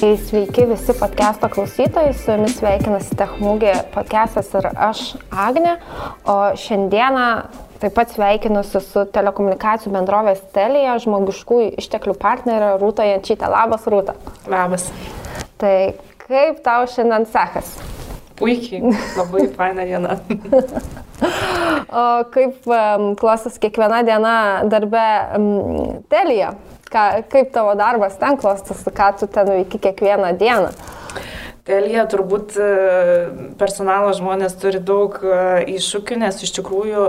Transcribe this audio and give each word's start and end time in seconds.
Tai 0.00 0.16
sveiki 0.20 0.66
visi 0.68 0.92
podcast'o 0.92 1.48
klausytojai, 1.48 2.12
su 2.12 2.28
jumis 2.34 2.58
sveikinasi 2.58 3.16
Techmūgė 3.16 3.70
podcast'as 3.94 4.50
ir 4.58 4.66
aš, 4.68 5.00
Agne, 5.32 5.78
o 6.28 6.34
šiandieną 6.60 7.22
taip 7.80 7.94
pat 7.96 8.12
sveikinusi 8.12 8.82
su 8.84 9.06
telekomunikacijų 9.14 9.94
bendrovės 9.94 10.42
Telija 10.52 10.98
žmogiškųjų 11.00 11.70
išteklių 11.80 12.16
partnerė 12.20 12.74
Rūta 12.82 13.08
Jančytė. 13.08 13.48
Labas, 13.48 13.88
Rūta. 13.88 14.18
Labas. 14.52 14.84
Tai 15.56 15.74
kaip 16.26 16.60
tau 16.66 16.84
šiandien 16.92 17.24
sekasi? 17.32 17.88
Puikiai, 18.36 18.92
labai 19.16 19.48
faina 19.56 19.88
diena. 19.88 20.18
o 21.88 22.06
kaip 22.36 22.68
um, 22.68 23.14
klostas 23.16 23.56
kiekviena 23.62 24.04
diena 24.04 24.38
darbe 24.68 25.06
um, 25.40 26.02
Telija? 26.12 26.52
Ką, 26.90 27.22
kaip 27.28 27.50
tavo 27.52 27.74
darbas 27.74 28.18
ten 28.20 28.36
klostas, 28.38 28.84
ką 28.84 29.12
tu 29.18 29.26
ten 29.26 29.48
veiki 29.50 29.78
kiekvieną 29.78 30.36
dieną? 30.38 30.70
Telija 31.66 32.04
turbūt 32.06 32.54
e, 32.62 32.66
personalo 33.58 34.12
žmonės 34.14 34.52
turi 34.62 34.78
daug 34.86 35.16
e, 35.18 35.38
iššūkių, 35.74 36.18
nes 36.20 36.38
iš 36.46 36.52
tikrųjų 36.60 37.08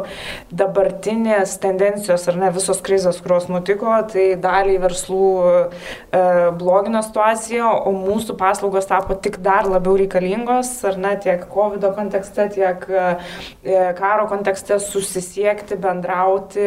dabartinės 0.49 1.53
tendencijos 1.61 2.25
ar 2.31 2.39
ne 2.41 2.49
visos 2.55 2.81
krizės, 2.81 3.19
kurios 3.21 3.45
nutiko, 3.53 3.93
tai 4.09 4.31
daliai 4.41 4.79
verslų 4.81 5.27
e, 5.45 6.23
blogino 6.57 7.03
situaciją, 7.05 7.69
o 7.85 7.93
mūsų 7.99 8.33
paslaugos 8.39 8.89
tapo 8.89 9.13
tik 9.13 9.37
dar 9.45 9.69
labiau 9.69 9.93
reikalingos, 10.01 10.73
ar 10.89 10.97
ne, 11.05 11.13
tiek 11.21 11.45
COVID 11.53 11.85
kontekste, 11.93 12.49
tiek 12.57 12.81
karo 13.97 14.25
kontekste 14.31 14.79
susisiekti, 14.81 15.77
bendrauti, 15.81 16.65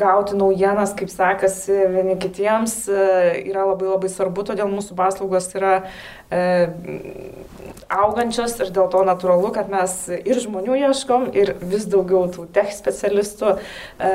gauti 0.00 0.36
naujienas, 0.38 0.96
kaip 0.98 1.10
sekasi 1.12 1.78
vieni 1.94 2.16
kitiems, 2.20 2.76
yra 2.90 3.66
labai 3.68 3.90
labai 3.92 4.10
svarbu, 4.10 4.46
todėl 4.50 4.70
mūsų 4.72 4.96
paslaugos 4.98 5.50
yra 5.54 5.59
e, 5.64 6.40
augančios 7.90 8.56
ir 8.60 8.72
dėl 8.74 8.90
to 8.92 9.02
natūralu, 9.06 9.52
kad 9.54 9.70
mes 9.72 9.94
ir 10.16 10.40
žmonių 10.42 10.78
ieškom, 10.86 11.30
ir 11.36 11.54
vis 11.60 11.86
daugiau 11.90 12.28
tų 12.32 12.46
tech 12.54 12.72
specialistų. 12.76 13.56
E, 13.56 14.12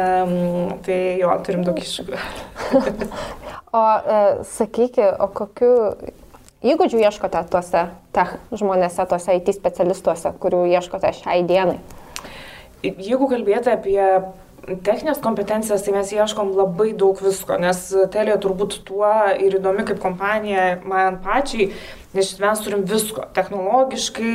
tai 0.85 0.99
jo, 1.21 1.33
turim 1.47 1.65
daug 1.67 1.81
iššūkių. 1.81 2.21
o 3.81 3.83
e, 3.97 4.21
sakykit, 4.55 5.03
o 5.19 5.29
kokiu 5.41 5.73
įgūdžių 6.65 7.03
ieškote 7.05 7.43
tuose 7.51 7.85
tech 8.15 8.37
žmonėse, 8.55 9.05
tuose 9.09 9.37
IT 9.37 9.53
specialistuose, 9.57 10.33
kurių 10.41 10.65
ieškote 10.77 11.11
šiai 11.19 11.43
dienai? 11.47 11.77
Jeigu 12.85 13.27
kalbėti 13.29 13.71
apie 13.73 14.01
techninės 14.65 15.21
kompetencijas, 15.23 15.83
tai 15.85 15.93
mes 15.95 16.11
ieškom 16.15 16.53
labai 16.57 16.91
daug 16.97 17.19
visko, 17.21 17.57
nes 17.61 17.81
Telija 18.13 18.37
turbūt 18.41 18.79
tuo 18.87 19.11
ir 19.41 19.59
įdomi 19.59 19.85
kaip 19.87 20.01
kompanija 20.03 20.65
man 20.87 21.19
pačiai, 21.25 21.69
nes 22.15 22.31
mes 22.39 22.61
turim 22.63 22.83
visko, 22.87 23.25
technologiškai, 23.35 24.31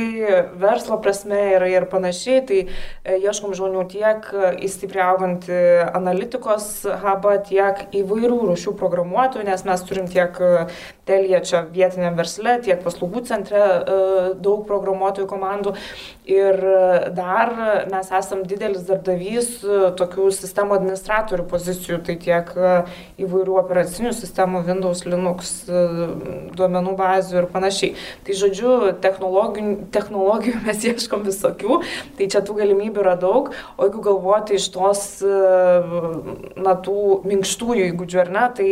verslo 0.61 0.99
prasme 1.01 1.39
ir, 1.55 1.65
ir 1.71 1.87
panašiai, 1.89 2.43
tai 2.45 2.59
e, 2.67 3.17
ieškom 3.17 3.55
žmonių 3.57 3.85
tiek 3.89 4.27
į 4.61 4.69
stipriai 4.69 5.07
augantį 5.09 5.59
analitikos 5.97 6.69
hubą, 7.01 7.35
tiek 7.47 7.87
įvairių 7.97 8.37
rūšių 8.51 8.75
programuotojų, 8.77 9.47
nes 9.49 9.65
mes 9.65 9.85
turim 9.87 10.09
tiek 10.11 10.37
e, 10.37 10.67
Telija 11.09 11.41
čia 11.43 11.63
vietiniam 11.73 12.15
versle, 12.15 12.59
tiek 12.63 12.83
paslaugų 12.85 13.25
centre 13.27 13.59
e, 13.59 13.97
daug 14.37 14.61
programuotojų 14.69 15.27
komandų. 15.31 15.73
Ir 16.31 16.61
dar 17.17 17.51
mes 17.91 18.11
esam 18.15 18.45
didelis 18.47 18.85
darbdavys 18.87 19.49
tokių 19.99 20.29
sistemų 20.35 20.77
administratorių 20.77 21.47
pozicijų, 21.49 21.97
tai 22.05 22.15
tiek 22.21 22.53
įvairių 23.19 23.57
operacinių 23.59 24.13
sistemų 24.15 24.61
Windows, 24.69 25.03
Linux, 25.09 25.51
duomenų 26.55 26.95
bazių 26.99 27.41
ir 27.41 27.49
panašiai 27.51 27.70
panašiai. 27.71 27.95
Tai 28.25 28.35
žodžiu, 28.35 28.71
technologijų, 29.01 29.87
technologijų 29.91 30.61
mes 30.65 30.83
ieškom 30.91 31.23
visokių, 31.25 31.81
tai 32.17 32.27
čia 32.27 32.41
tų 32.43 32.57
galimybių 32.59 33.01
yra 33.03 33.15
daug, 33.19 33.51
o 33.77 33.87
jeigu 33.87 34.01
galvoti 34.03 34.57
iš 34.59 34.69
tos, 34.73 35.21
na, 35.21 36.75
tų 36.75 37.21
minkštųjų 37.27 37.91
įgūdžių, 37.91 38.19
ar 38.21 38.31
ne, 38.31 38.45
tai 38.57 38.69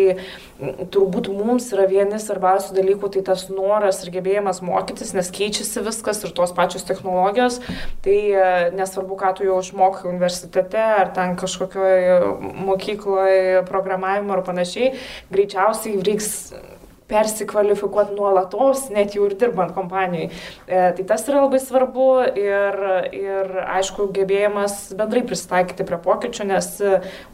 turbūt 0.91 1.29
mums 1.31 1.69
yra 1.73 1.87
vieni 1.89 2.19
svarbiausių 2.19 2.75
dalykų, 2.75 3.11
tai 3.15 3.23
tas 3.31 3.47
noras 3.49 4.03
ir 4.03 4.11
gebėjimas 4.17 4.61
mokytis, 4.65 5.13
nes 5.15 5.31
keičiasi 5.31 5.85
viskas 5.85 6.23
ir 6.25 6.33
tos 6.35 6.53
pačios 6.55 6.85
technologijos, 6.87 7.61
tai 8.03 8.17
nesvarbu, 8.75 9.19
ką 9.19 9.33
tu 9.37 9.47
jau 9.47 9.59
išmokai 9.63 10.09
universitete 10.09 10.79
ar 10.79 11.13
ten 11.15 11.37
kažkokioje 11.39 12.19
mokykloje 12.67 13.63
programavimo 13.69 14.35
ar 14.35 14.43
panašiai, 14.47 14.93
greičiausiai 15.31 16.03
reiks 16.03 16.51
persikvalifikuoti 17.09 18.15
nuolatos, 18.17 18.87
net 18.93 19.15
jau 19.17 19.25
ir 19.27 19.35
dirbant 19.39 19.73
kompanijai. 19.75 20.29
E, 20.67 20.81
tai 20.97 21.05
tas 21.09 21.25
yra 21.29 21.43
labai 21.45 21.61
svarbu 21.63 22.09
ir, 22.37 22.79
ir 23.15 23.59
aišku, 23.65 24.09
gebėjimas 24.15 24.77
bendrai 24.99 25.23
pristaikyti 25.27 25.87
prie 25.87 25.99
pokyčių, 26.05 26.47
nes 26.51 26.71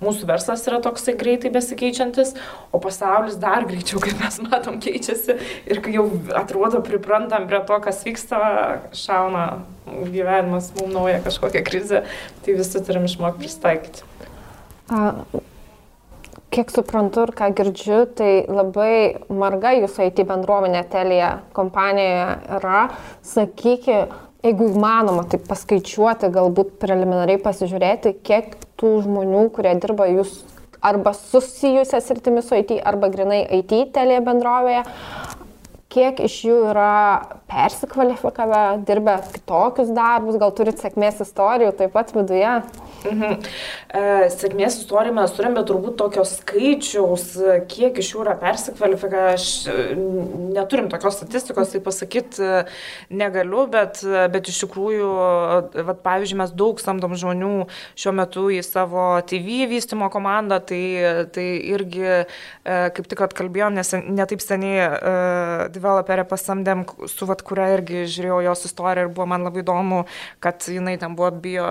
mūsų 0.04 0.30
verslas 0.32 0.66
yra 0.70 0.82
toksai 0.84 1.18
greitai 1.20 1.52
besikeičiantis, 1.56 2.36
o 2.72 2.82
pasaulis 2.84 3.38
dar 3.42 3.68
greičiau, 3.68 4.02
kaip 4.04 4.20
mes 4.24 4.40
matom, 4.48 4.80
keičiasi 4.84 5.38
ir 5.70 5.84
kai 5.84 5.96
jau 5.98 6.08
atrodo 6.38 6.82
priprantam 6.86 7.50
prie 7.50 7.62
to, 7.68 7.80
kas 7.84 8.04
vyksta, 8.08 8.42
šauna 8.96 9.46
gyvenimas 9.86 10.72
mums 10.78 10.94
nauja 10.94 11.22
kažkokia 11.26 11.64
krizė, 11.66 12.04
tai 12.46 12.58
visi 12.58 12.82
turim 12.86 13.08
išmokti 13.10 13.46
pristaikyti. 13.46 14.08
A, 14.90 15.12
kiek 16.56 16.72
suprantu 16.72 17.26
ir 17.26 17.34
ką 17.36 17.50
girdžiu, 17.58 18.00
tai 18.16 18.32
labai 18.48 19.26
marga 19.28 19.74
jūsų 19.76 20.08
IT 20.10 20.24
bendruomenė 20.30 20.86
Telija 20.92 21.32
kompanijoje 21.56 22.30
yra. 22.60 22.82
Sakykit, 23.28 24.14
jeigu 24.46 24.70
įmanoma 24.72 25.26
tai 25.28 25.42
paskaičiuoti, 25.44 26.32
galbūt 26.32 26.78
preliminariai 26.80 27.42
pasižiūrėti, 27.44 28.16
kiek 28.26 28.56
tų 28.80 28.94
žmonių, 29.04 29.48
kurie 29.56 29.76
dirba 29.84 30.08
jūs 30.14 30.38
arba 30.86 31.16
susijusias 31.18 32.08
sritimis 32.08 32.48
su 32.48 32.60
IT, 32.62 32.78
arba 32.86 33.10
grinai 33.12 33.42
IT 33.60 33.74
telė 33.96 34.22
bendrovėje, 34.24 34.86
kiek 35.96 36.20
iš 36.26 36.36
jų 36.50 36.58
yra 36.72 36.92
persikvalifikavę, 37.48 38.64
dirbę 38.88 39.16
kitokius 39.32 39.94
darbus, 39.96 40.40
gal 40.42 40.52
turit 40.56 40.82
sėkmės 40.82 41.22
istorijų 41.24 41.72
taip 41.80 41.96
pat 41.96 42.12
viduje? 42.16 42.58
Mhm. 43.06 43.46
E, 43.96 44.04
sėkmės 44.34 44.80
istorijų 44.82 45.14
mes 45.16 45.34
turim, 45.36 45.56
bet 45.56 45.68
turbūt 45.70 45.98
tokio 46.00 46.26
skaičiaus, 46.28 47.28
kiek 47.72 48.00
iš 48.02 48.12
jų 48.14 48.24
yra 48.26 48.36
persikvalifikavę, 48.42 49.36
aš 49.38 49.48
e, 49.72 49.86
neturim 50.56 50.90
tokios 50.92 51.20
statistikos, 51.20 51.72
tai 51.74 51.82
pasakyti 51.86 52.44
e, 52.44 52.64
negaliu, 53.14 53.66
bet, 53.72 54.02
bet 54.34 54.50
iš 54.52 54.64
tikrųjų, 54.66 55.12
vat, 55.88 56.02
pavyzdžiui, 56.06 56.40
mes 56.42 56.56
daug 56.58 56.82
samdom 56.82 57.16
žmonių 57.20 57.54
šiuo 57.96 58.16
metu 58.18 58.48
į 58.54 58.62
savo 58.66 59.08
TV 59.30 59.70
vystimo 59.72 60.10
komandą, 60.14 60.60
tai, 60.66 60.82
tai 61.36 61.46
irgi, 61.72 62.26
kaip 62.66 63.12
tik 63.12 63.24
atkalbėjom, 63.28 63.78
nes 63.78 63.94
netaip 64.04 64.44
seniai 64.44 64.90
developerę 65.86 66.26
pasamdėm, 66.30 66.86
su 67.12 67.30
vat, 67.30 67.44
kuria 67.46 67.72
irgi 67.78 68.06
žiūrėjau 68.10 68.44
jos 68.50 68.68
istoriją 68.72 69.08
ir 69.08 69.16
buvo 69.16 69.30
man 69.30 69.46
labai 69.46 69.64
įdomu, 69.64 70.06
kad 70.44 70.66
jinai 70.70 70.98
ten 71.02 71.18
buvo 71.18 71.32
bio 71.46 71.68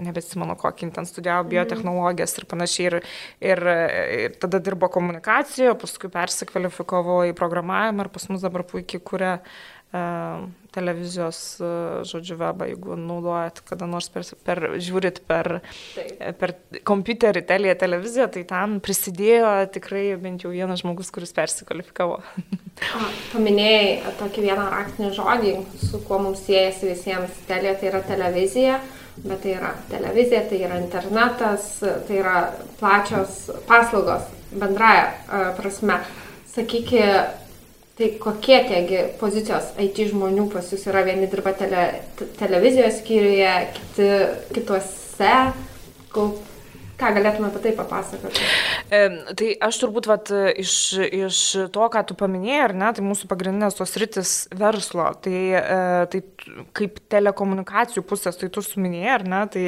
nebesimenu, 0.00 0.56
kokį 0.56 0.88
ten 0.96 1.08
studijavo 1.08 1.44
mhm. 1.44 1.52
biotehnologijas 1.52 2.38
ir 2.38 2.48
panašiai. 2.48 2.86
Ir, 2.86 2.98
ir, 3.44 3.62
ir 4.16 4.36
tada 4.40 4.60
dirbo 4.64 4.88
komunikacijoje, 4.92 5.76
paskui 5.82 6.12
persikvalifikavo 6.12 7.22
į 7.30 7.34
programavimą 7.36 8.06
ir 8.06 8.12
pas 8.14 8.28
mus 8.32 8.44
dabar 8.44 8.64
puikiai 8.68 9.02
kuria 9.04 9.34
uh, 9.36 9.75
televizijos, 10.76 11.38
uh, 11.62 12.02
žodžiu, 12.04 12.36
webą, 12.40 12.66
jeigu 12.68 12.98
naudojat 13.00 13.62
kada 13.64 13.88
nors 13.88 14.10
per, 14.12 14.26
per 14.44 14.60
žiūrit 14.76 15.22
per, 15.28 15.60
Taip. 15.94 16.20
per 16.40 16.52
kompiuterį, 16.86 17.44
telė 17.48 17.72
televiziją, 17.80 18.28
tai 18.34 18.44
ten 18.48 18.76
prisidėjo 18.84 19.54
tikrai 19.72 20.04
bent 20.20 20.44
jau 20.44 20.52
vienas 20.52 20.82
žmogus, 20.84 21.08
kuris 21.14 21.32
persikvalifikavo. 21.36 22.20
Paminėjai 23.32 24.12
tokį 24.20 24.46
vieną 24.50 24.68
raktinį 24.74 25.14
žodį, 25.16 25.56
su 25.80 26.02
kuo 26.04 26.20
mums 26.26 26.44
siejasi 26.44 26.92
visiems 26.92 27.42
telė, 27.48 27.72
tai 27.80 27.92
yra 27.94 28.04
televizija 28.04 28.78
bet 29.24 29.42
tai 29.42 29.54
yra 29.56 29.72
televizija, 29.88 30.42
tai 30.48 30.58
yra 30.66 30.76
internetas, 30.80 31.78
tai 31.80 32.18
yra 32.20 32.36
plačios 32.80 33.46
paslaugos 33.68 34.28
bendraja 34.52 35.08
e, 35.08 35.42
prasme. 35.56 36.00
Sakykit, 36.52 37.45
tai 37.96 38.10
kokie 38.20 38.58
tiegi 38.68 38.98
pozicijos 39.20 39.70
IT 39.80 40.02
žmonių 40.10 40.50
pas 40.52 40.66
jūs 40.72 40.84
yra, 40.90 41.04
vieni 41.06 41.30
dirba 41.32 41.54
tele, 41.56 41.86
televizijos 42.36 43.00
skyriuje, 43.00 43.54
kiti 43.78 44.10
kitose, 44.52 45.32
kol 46.12 46.34
Ką 46.96 47.10
galėtume 47.12 47.50
apie 47.50 47.60
tai 47.60 47.72
papasakoti? 47.76 48.44
E, 48.88 49.00
tai 49.36 49.50
aš 49.66 49.80
turbūt 49.82 50.06
vat, 50.08 50.30
iš, 50.62 50.72
iš 51.04 51.40
to, 51.74 51.88
ką 51.92 52.00
tu 52.08 52.16
paminėjai, 52.16 52.60
ar 52.64 52.72
ne, 52.78 52.88
tai 52.96 53.04
mūsų 53.04 53.28
pagrindinės 53.28 53.76
tos 53.76 53.92
rytis 54.00 54.32
verslo, 54.56 55.10
tai, 55.20 55.40
e, 55.60 55.80
tai 56.12 56.20
kaip 56.76 57.02
telekomunikacijų 57.12 58.04
pusės, 58.08 58.38
tai 58.40 58.48
tu 58.52 58.64
suminėjai, 58.64 59.10
ar 59.12 59.24
ne, 59.28 59.40
tai 59.52 59.64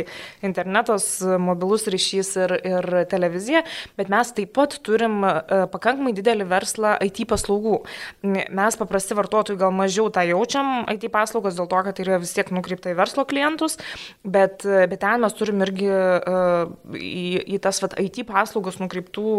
internetas, 0.47 1.11
mobilus 1.43 1.85
ryšys 1.93 2.33
ir, 2.41 2.55
ir 2.71 2.89
televizija, 3.13 3.65
bet 4.01 4.09
mes 4.13 4.33
taip 4.33 4.55
pat 4.57 4.79
turim 4.89 5.21
e, 5.29 5.35
pakankamai 5.75 6.15
didelį 6.17 6.49
verslą 6.49 6.95
IT 7.11 7.27
paslaugų. 7.29 7.83
Mes 8.25 8.81
paprasti 8.81 9.19
vartotojai 9.19 9.61
gal 9.67 9.77
mažiau 9.77 10.09
tą 10.15 10.25
jaučiam 10.31 10.89
IT 10.95 11.11
paslaugos 11.13 11.61
dėl 11.61 11.69
to, 11.69 11.85
kad 11.85 12.01
tai 12.01 12.09
yra 12.09 12.23
vis 12.25 12.33
tiek 12.33 12.49
nukreipta 12.57 12.95
į 12.95 12.99
verslo 13.05 13.29
klientus, 13.29 13.77
bet, 14.25 14.65
bet 14.65 14.99
ten 15.05 15.21
mes 15.27 15.37
turim 15.37 15.61
irgi 15.67 15.93
uh, 15.93 16.73
į, 17.19 17.25
į 17.57 17.61
tas 17.65 17.81
vat, 17.83 17.97
IT 18.01 18.23
paslaugos 18.29 18.79
nukreiptų, 18.81 19.33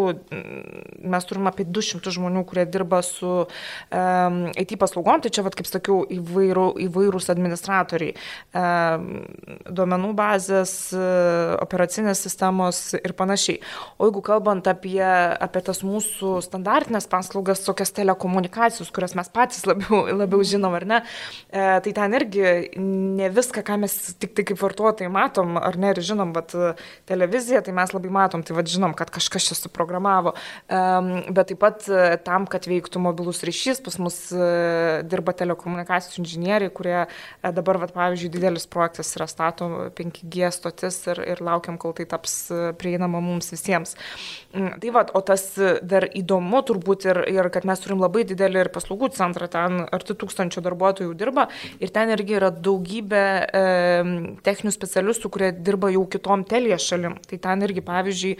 mes 1.00 1.28
turime 1.30 1.52
apie 1.52 1.66
200 1.68 2.14
žmonių, 2.16 2.44
kurie 2.50 2.66
dirba 2.70 3.02
su 3.06 3.32
um, 3.46 4.40
IT 4.60 4.76
paslaugom, 4.82 5.24
tai 5.24 5.32
čia, 5.34 5.44
vat, 5.46 5.58
kaip 5.58 5.70
sakiau, 5.70 6.02
įvairų, 6.20 6.68
įvairūs 6.88 7.30
administratoriai, 7.34 8.16
um, 8.58 9.10
duomenų 9.70 10.14
bazės, 10.18 10.74
operacinės 11.60 12.24
sistemos 12.26 12.82
ir 13.00 13.14
panašiai. 13.18 13.60
O 13.98 14.10
jeigu 14.10 14.24
kalbant 14.26 14.68
apie, 14.70 15.02
apie 15.04 15.64
tas 15.66 15.84
mūsų 15.86 16.38
standartinės 16.46 17.10
paslaugas, 17.12 17.64
tokias 17.66 17.94
telekomunikacijos, 17.98 18.92
kurias 18.96 19.16
mes 19.18 19.32
patys 19.34 19.66
labiau, 19.70 20.06
labiau 20.24 20.46
žinom, 20.46 20.76
ar 20.78 20.88
ne, 20.90 21.02
e, 21.50 21.66
tai 21.86 21.96
ten 21.96 22.18
irgi 22.18 22.46
ne 22.80 23.30
viską, 23.34 23.64
ką 23.66 23.80
mes 23.84 23.96
tik 24.20 24.36
tai 24.38 24.46
kaip 24.50 24.62
vartotojai 24.62 25.12
matom, 25.14 25.58
ar 25.60 25.78
ne, 25.80 25.94
ir 25.94 26.04
žinom, 26.06 26.34
bet 26.36 26.56
televizija, 27.10 27.62
tai 27.70 27.76
mes 27.78 27.94
labai 27.94 28.10
matom, 28.10 28.44
tai 28.44 28.56
vad 28.58 28.70
žinom, 28.70 28.96
kad 28.98 29.12
kažkas 29.14 29.46
čia 29.50 29.58
suprogramavo. 29.58 30.34
Bet 30.70 31.52
taip 31.52 31.60
pat 31.62 31.86
e, 31.90 32.18
tam, 32.26 32.48
kad 32.50 32.66
veiktų 32.70 33.02
mobilus 33.04 33.44
ryšys, 33.46 33.82
pas 33.86 33.98
mus 34.02 34.18
e, 34.34 35.04
dirba 35.10 35.36
telekomunikacijų 35.38 36.24
inžinieriai, 36.24 36.74
kurie 36.74 36.98
e, 37.06 37.52
dabar, 37.54 37.80
vad 37.84 37.94
pavyzdžiui, 37.96 38.32
didelis 38.34 38.66
projektas 38.70 39.12
yra 39.18 39.28
stato 39.30 39.70
5G 39.98 40.50
stotis 40.56 41.02
ir, 41.12 41.22
ir 41.36 41.44
laukiam, 41.46 41.78
kol 41.82 41.94
tai 41.98 42.08
taps 42.10 42.38
prieinama 42.80 43.22
mums 43.24 43.52
visiems. 43.54 43.96
Mm, 44.56 44.80
tai 44.82 44.94
vad, 44.96 45.14
o 45.14 45.22
tas 45.26 45.46
dar 45.86 46.08
įdomu 46.10 46.64
turbūt 46.66 47.06
ir, 47.10 47.22
ir 47.30 47.52
kad 47.54 47.68
mes 47.70 47.84
turim 47.84 48.02
labai 48.02 48.26
didelį 48.30 48.66
ir 48.66 48.72
paslaugų 48.74 49.12
centrą, 49.18 49.50
ten 49.52 49.84
arti 49.94 50.18
tūkstančio 50.18 50.64
darbuotojų 50.66 51.14
dirba 51.20 51.48
ir 51.78 51.94
ten 51.94 52.14
irgi 52.16 52.40
yra 52.40 52.50
daugybė 52.54 53.24
e, 53.46 53.64
techninių 54.46 54.74
specialistų, 54.74 55.34
kurie 55.34 55.52
dirba 55.54 55.92
jau 55.94 56.06
kitom 56.10 56.46
telės 56.50 56.88
šalim. 56.90 57.20
Tai 57.30 57.40
ten 57.44 57.59
irgi, 57.66 57.82
pavyzdžiui, 57.86 58.36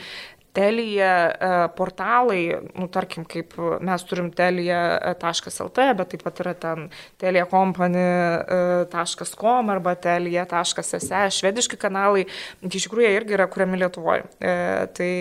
Telija 0.50 1.30
e, 1.30 1.70
portalai, 1.78 2.58
nu, 2.74 2.90
tarkim, 2.90 3.22
kaip 3.30 3.54
mes 3.86 4.02
turim 4.10 4.34
telija.lt, 4.34 5.78
bet 6.00 6.10
taip 6.10 6.24
pat 6.26 6.40
yra 6.42 6.58
ten 6.58 6.90
teliacompany.com 7.22 9.70
arba 9.70 9.94
telija.se, 9.94 10.98
švediški 11.38 11.78
kanalai, 11.80 12.26
tai 12.64 12.78
iš 12.82 12.88
tikrųjų 12.88 13.06
jie 13.06 13.14
irgi 13.20 13.36
yra 13.38 13.46
kuriami 13.52 13.78
Lietuvoje. 13.84 14.24
Tai 14.98 15.12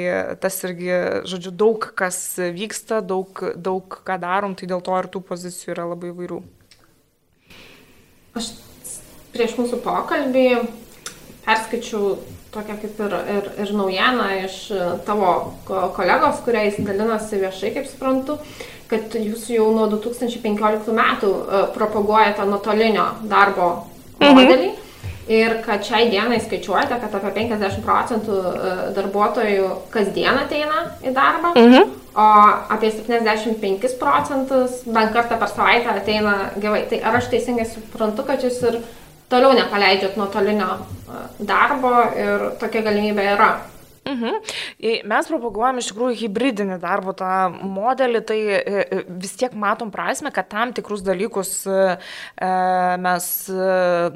tas 0.41 0.57
irgi, 0.65 0.89
žodžiu, 1.29 1.53
daug 1.53 1.77
kas 2.01 2.41
vyksta, 2.57 3.05
daug, 3.05 3.29
daug 3.55 3.85
ką 4.09 4.17
darom, 4.25 4.57
tai 4.57 4.65
dėl 4.73 4.81
to 4.81 4.97
ir 4.97 5.13
tų 5.13 5.21
pozicijų 5.29 5.77
yra 5.77 5.85
labai 5.93 6.11
vairių. 6.23 6.41
Aš 8.39 8.45
prieš 9.37 9.53
mūsų 9.61 9.77
pokalbį 9.85 10.47
perskaičiau 11.45 12.17
tokią 12.55 12.79
kaip 12.81 13.01
ir, 13.05 13.15
ir, 13.37 13.51
ir 13.63 13.75
naujieną 13.77 14.27
iš 14.45 14.57
e, 14.73 14.89
tavo 15.07 15.53
kolegos, 15.97 16.41
kuriais 16.47 16.79
dalinosi 16.81 17.43
viešai, 17.43 17.75
kaip 17.77 17.89
suprantu, 17.91 18.39
kad 18.89 19.15
jūs 19.21 19.51
jau 19.53 19.69
nuo 19.77 19.89
2015 19.93 20.97
metų 20.97 21.31
e, 21.31 21.63
propaguojate 21.77 22.49
nuotolinio 22.49 23.09
darbo 23.29 23.71
mhm. 24.21 24.37
modelį. 24.41 24.69
Mhm. 24.73 24.85
Ir 25.29 25.59
kad 25.61 25.83
šiai 25.85 26.07
dienai 26.09 26.39
skaičiuojate, 26.41 26.97
kad 27.03 27.17
apie 27.19 27.35
50 27.37 27.83
procentų 27.85 28.37
e, 28.49 28.77
darbuotojų 28.97 29.67
kasdien 29.93 30.39
ateina 30.41 30.87
į 31.05 31.13
darbą, 31.13 31.51
mhm. 31.53 31.91
o 32.17 32.29
apie 32.73 32.95
75 32.95 33.99
procentus 34.01 34.81
bent 34.89 35.13
kartą 35.13 35.37
per 35.37 35.53
savaitę 35.53 35.93
ateina 35.93 36.39
gyvai. 36.57 36.87
Tai 36.89 37.03
ar 37.11 37.21
aš 37.21 37.29
teisingai 37.35 37.69
suprantu, 37.69 38.25
kad 38.25 38.47
jūs 38.47 38.57
ir 38.71 38.81
toliau 39.29 39.53
nepaleidžiat 39.53 40.17
nuotolinio 40.17 40.71
e, 40.75 41.25
darbo 41.49 41.93
ir 42.17 42.47
tokia 42.61 42.83
galimybė 42.83 43.27
yra. 43.35 43.51
Mhm. 44.09 44.39
Mes 45.11 45.29
propaguojam 45.29 45.81
iš 45.81 45.91
tikrųjų 45.91 46.17
hybridinį 46.23 46.79
darbo 46.81 47.13
tą 47.17 47.49
modelį, 47.53 48.23
tai 48.29 48.39
e, 48.41 48.59
e, 48.59 49.01
vis 49.21 49.35
tiek 49.39 49.53
matom 49.59 49.91
prasme, 49.93 50.33
kad 50.35 50.49
tam 50.49 50.73
tikrus 50.77 51.03
dalykus 51.05 51.51
mes 52.99 53.27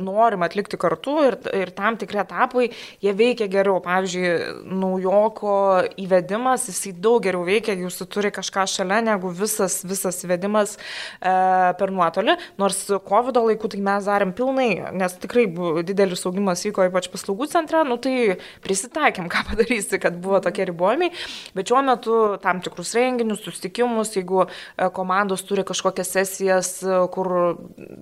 norim 0.03 0.44
atlikti 0.47 0.79
kartu 0.81 1.17
ir, 1.27 1.37
ir 1.56 1.73
tam 1.77 1.97
tikri 2.00 2.23
etapai 2.23 2.69
jie 3.03 3.12
veikia 3.17 3.49
geriau. 3.53 3.81
Pavyzdžiui, 3.83 4.31
naujoko 4.69 5.55
įvedimas, 6.00 6.69
jisai 6.71 6.93
daug 7.03 7.23
geriau 7.25 7.43
veikia, 7.47 7.75
jūs 7.77 8.00
turi 8.12 8.31
kažką 8.35 8.65
šalia 8.71 9.00
negu 9.05 9.33
visas, 9.35 9.81
visas 9.87 10.21
įvedimas 10.27 10.77
per 11.21 11.93
nuotolį. 11.94 12.37
Nors 12.62 12.85
COVID 12.89 13.43
laiku 13.43 13.71
tai 13.73 13.83
mes 13.85 14.09
darėm 14.09 14.35
pilnai, 14.37 14.71
nes 14.97 15.17
tikrai 15.23 15.49
didelis 15.87 16.25
augimas 16.29 16.65
vyko 16.67 16.87
ypač 16.89 17.11
paslaugų 17.12 17.50
centre, 17.53 17.83
nu 17.89 17.99
tai 18.03 18.39
prisitaikėm, 18.65 19.29
ką 19.33 19.44
padarys 19.50 19.81
keista, 19.82 19.99
kad 19.99 20.17
buvo 20.23 20.40
tokie 20.40 20.67
ribojimai, 20.69 21.11
bet 21.55 21.69
šiuo 21.69 21.82
metu 21.87 22.19
tam 22.43 22.61
tikrus 22.62 22.94
renginius, 22.94 23.43
susitikimus, 23.43 24.14
jeigu 24.17 24.44
e, 24.46 24.88
komandos 24.94 25.43
turi 25.46 25.64
kažkokias 25.67 26.12
sesijas, 26.14 26.70
e, 26.82 27.00
kur 27.12 27.58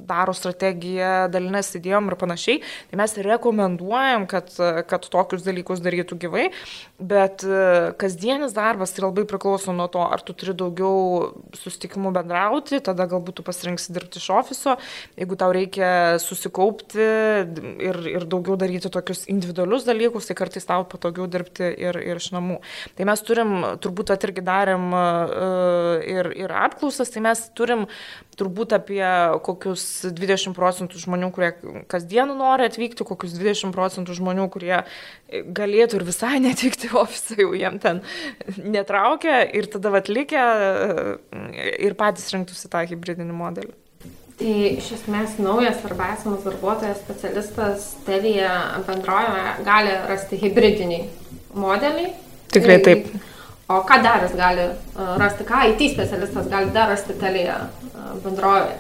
daro 0.08 0.34
strategiją, 0.36 1.30
dalinės 1.32 1.72
idėjom 1.78 2.10
ir 2.10 2.18
panašiai, 2.20 2.60
tai 2.90 3.00
mes 3.00 3.16
rekomenduojam, 3.16 4.26
kad, 4.30 4.52
e, 4.58 4.84
kad 4.88 5.08
tokius 5.10 5.44
dalykus 5.46 5.82
darytų 5.84 6.18
gyvai, 6.20 6.48
bet 7.00 7.44
kasdienis 8.00 8.52
darbas 8.54 8.92
tai 8.92 9.04
labai 9.06 9.24
priklauso 9.28 9.72
nuo 9.72 9.88
to, 9.92 10.02
ar 10.04 10.20
tu 10.24 10.34
turi 10.36 10.54
daugiau 10.56 11.30
susitikimų 11.56 12.12
bendrauti, 12.14 12.80
tada 12.84 13.06
galbūt 13.08 13.40
tu 13.40 13.46
pasirinksi 13.46 13.94
dirbti 13.96 14.20
iš 14.20 14.28
ofiso, 14.36 14.76
jeigu 15.18 15.38
tau 15.40 15.52
reikia 15.54 16.18
susikaupti 16.22 17.00
ir, 17.00 18.00
ir 18.10 18.26
daugiau 18.28 18.58
daryti 18.60 18.92
tokius 18.92 19.24
individualius 19.32 19.86
dalykus, 19.88 20.28
tai 20.28 20.36
kartais 20.38 20.66
tau 20.68 20.84
patogiau 20.90 21.28
dirbti 21.30 21.69
ir, 21.75 21.99
ir 22.02 22.20
iš 22.20 22.31
namų. 22.34 22.61
Tai 22.99 23.06
mes 23.11 23.25
turim, 23.26 23.55
turbūt 23.82 24.12
at 24.14 24.26
irgi 24.28 24.44
darėm 24.46 24.90
e, 24.96 25.05
ir, 26.14 26.31
ir 26.44 26.55
apklausas, 26.62 27.12
tai 27.12 27.25
mes 27.25 27.43
turim 27.56 27.87
turbūt 28.40 28.75
apie 28.76 29.05
kokius 29.44 29.84
20 30.17 30.56
procentų 30.56 31.00
žmonių, 31.02 31.31
kurie 31.34 31.50
kasdien 31.90 32.32
nori 32.38 32.69
atvykti, 32.70 33.05
kokius 33.06 33.37
20 33.37 33.75
procentų 33.76 34.17
žmonių, 34.17 34.49
kurie 34.52 34.78
galėtų 35.31 36.00
ir 36.00 36.06
visai 36.08 36.38
netvykti 36.43 36.93
ofisą, 36.96 37.37
jau 37.43 37.52
jiem 37.56 37.78
ten 37.82 38.02
netraukia 38.64 39.42
ir 39.44 39.68
tada 39.73 39.92
atlikę 40.00 40.40
e, 40.40 41.71
ir 41.87 41.97
patys 41.99 42.30
rinktųsi 42.35 42.71
tą 42.73 42.85
hybridinį 42.90 43.37
modelį. 43.37 43.76
Tai 44.40 44.52
iš 44.73 44.87
esmės 44.97 45.35
naujas 45.37 45.83
arba 45.85 46.14
esamas 46.14 46.47
darbuotojas, 46.47 47.02
specialistas 47.02 47.90
Telija 48.06 48.54
bendrojoje 48.87 49.50
gali 49.66 49.92
rasti 50.09 50.38
hybridinį 50.40 51.00
modelį. 51.54 52.07
Tikrai 52.54 52.78
taip. 52.85 53.11
O 53.71 53.80
ką 53.87 54.00
dar 54.02 54.25
jis 54.25 54.35
gali 54.38 54.66
rasti, 55.21 55.47
ką 55.47 55.62
IT 55.71 55.92
specialistas 55.92 56.49
gali 56.50 56.73
dar 56.75 56.90
rasti 56.90 57.14
telėje 57.21 57.57
bendrovėje? 58.25 58.78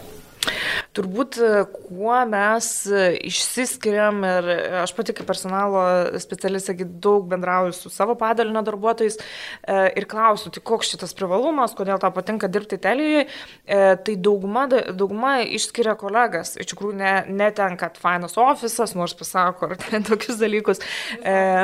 Turbūt 0.90 1.36
e, 1.38 1.48
kuo 1.70 2.16
mes 2.26 2.66
e, 2.90 3.02
išsiskiriam 3.28 4.24
ir 4.26 4.48
aš 4.80 4.90
pati 4.96 5.14
kaip 5.14 5.28
personalo 5.28 5.82
specialistė 6.18 6.74
daug 6.82 7.28
bendrauju 7.30 7.76
su 7.76 7.92
savo 7.94 8.16
padalinio 8.18 8.64
darbuotojais 8.66 9.20
e, 9.20 9.76
ir 10.00 10.06
klausiu, 10.10 10.50
tai 10.50 10.62
koks 10.66 10.90
šitas 10.90 11.14
privalumas, 11.14 11.76
kodėl 11.78 12.00
tau 12.02 12.10
patinka 12.14 12.50
dirbti 12.50 12.78
Italijoje, 12.80 13.26
tai 13.66 14.14
dauguma, 14.18 14.64
dauguma 14.70 15.32
išskiria 15.44 15.94
kolegas. 15.98 16.54
Iš 16.58 16.72
tikrųjų, 16.72 16.96
ne, 16.98 17.12
ne 17.28 17.50
ten, 17.54 17.76
kad 17.78 17.98
fainas 18.00 18.34
ofisas, 18.40 18.96
nors 18.98 19.14
pasako, 19.18 19.70
ar 19.70 20.02
tokius 20.08 20.40
dalykus. 20.40 20.82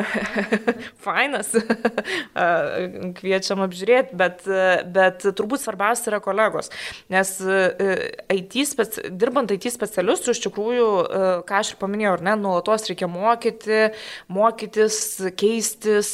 fainas, 1.07 1.51
kviečiam 3.19 3.65
apžiūrėti, 3.67 4.19
bet, 4.19 4.47
bet 4.95 5.27
turbūt 5.39 5.65
svarbiausia 5.65 6.13
yra 6.13 6.23
kolegos, 6.25 6.71
nes 7.13 7.37
IT 7.41 8.67
specialistai 8.69 9.16
dirbant 9.19 9.53
IT 9.55 9.69
specialistų, 9.75 10.35
iš 10.35 10.43
tikrųjų, 10.47 10.89
e, 10.89 11.29
ką 11.49 11.61
aš 11.63 11.75
ir 11.75 11.81
paminėjau, 11.83 12.17
ar 12.19 12.25
ne, 12.29 12.37
nuolatos 12.41 12.89
reikia 12.91 13.09
mokyti, 13.11 13.81
mokytis, 14.33 15.01
keistis, 15.41 16.13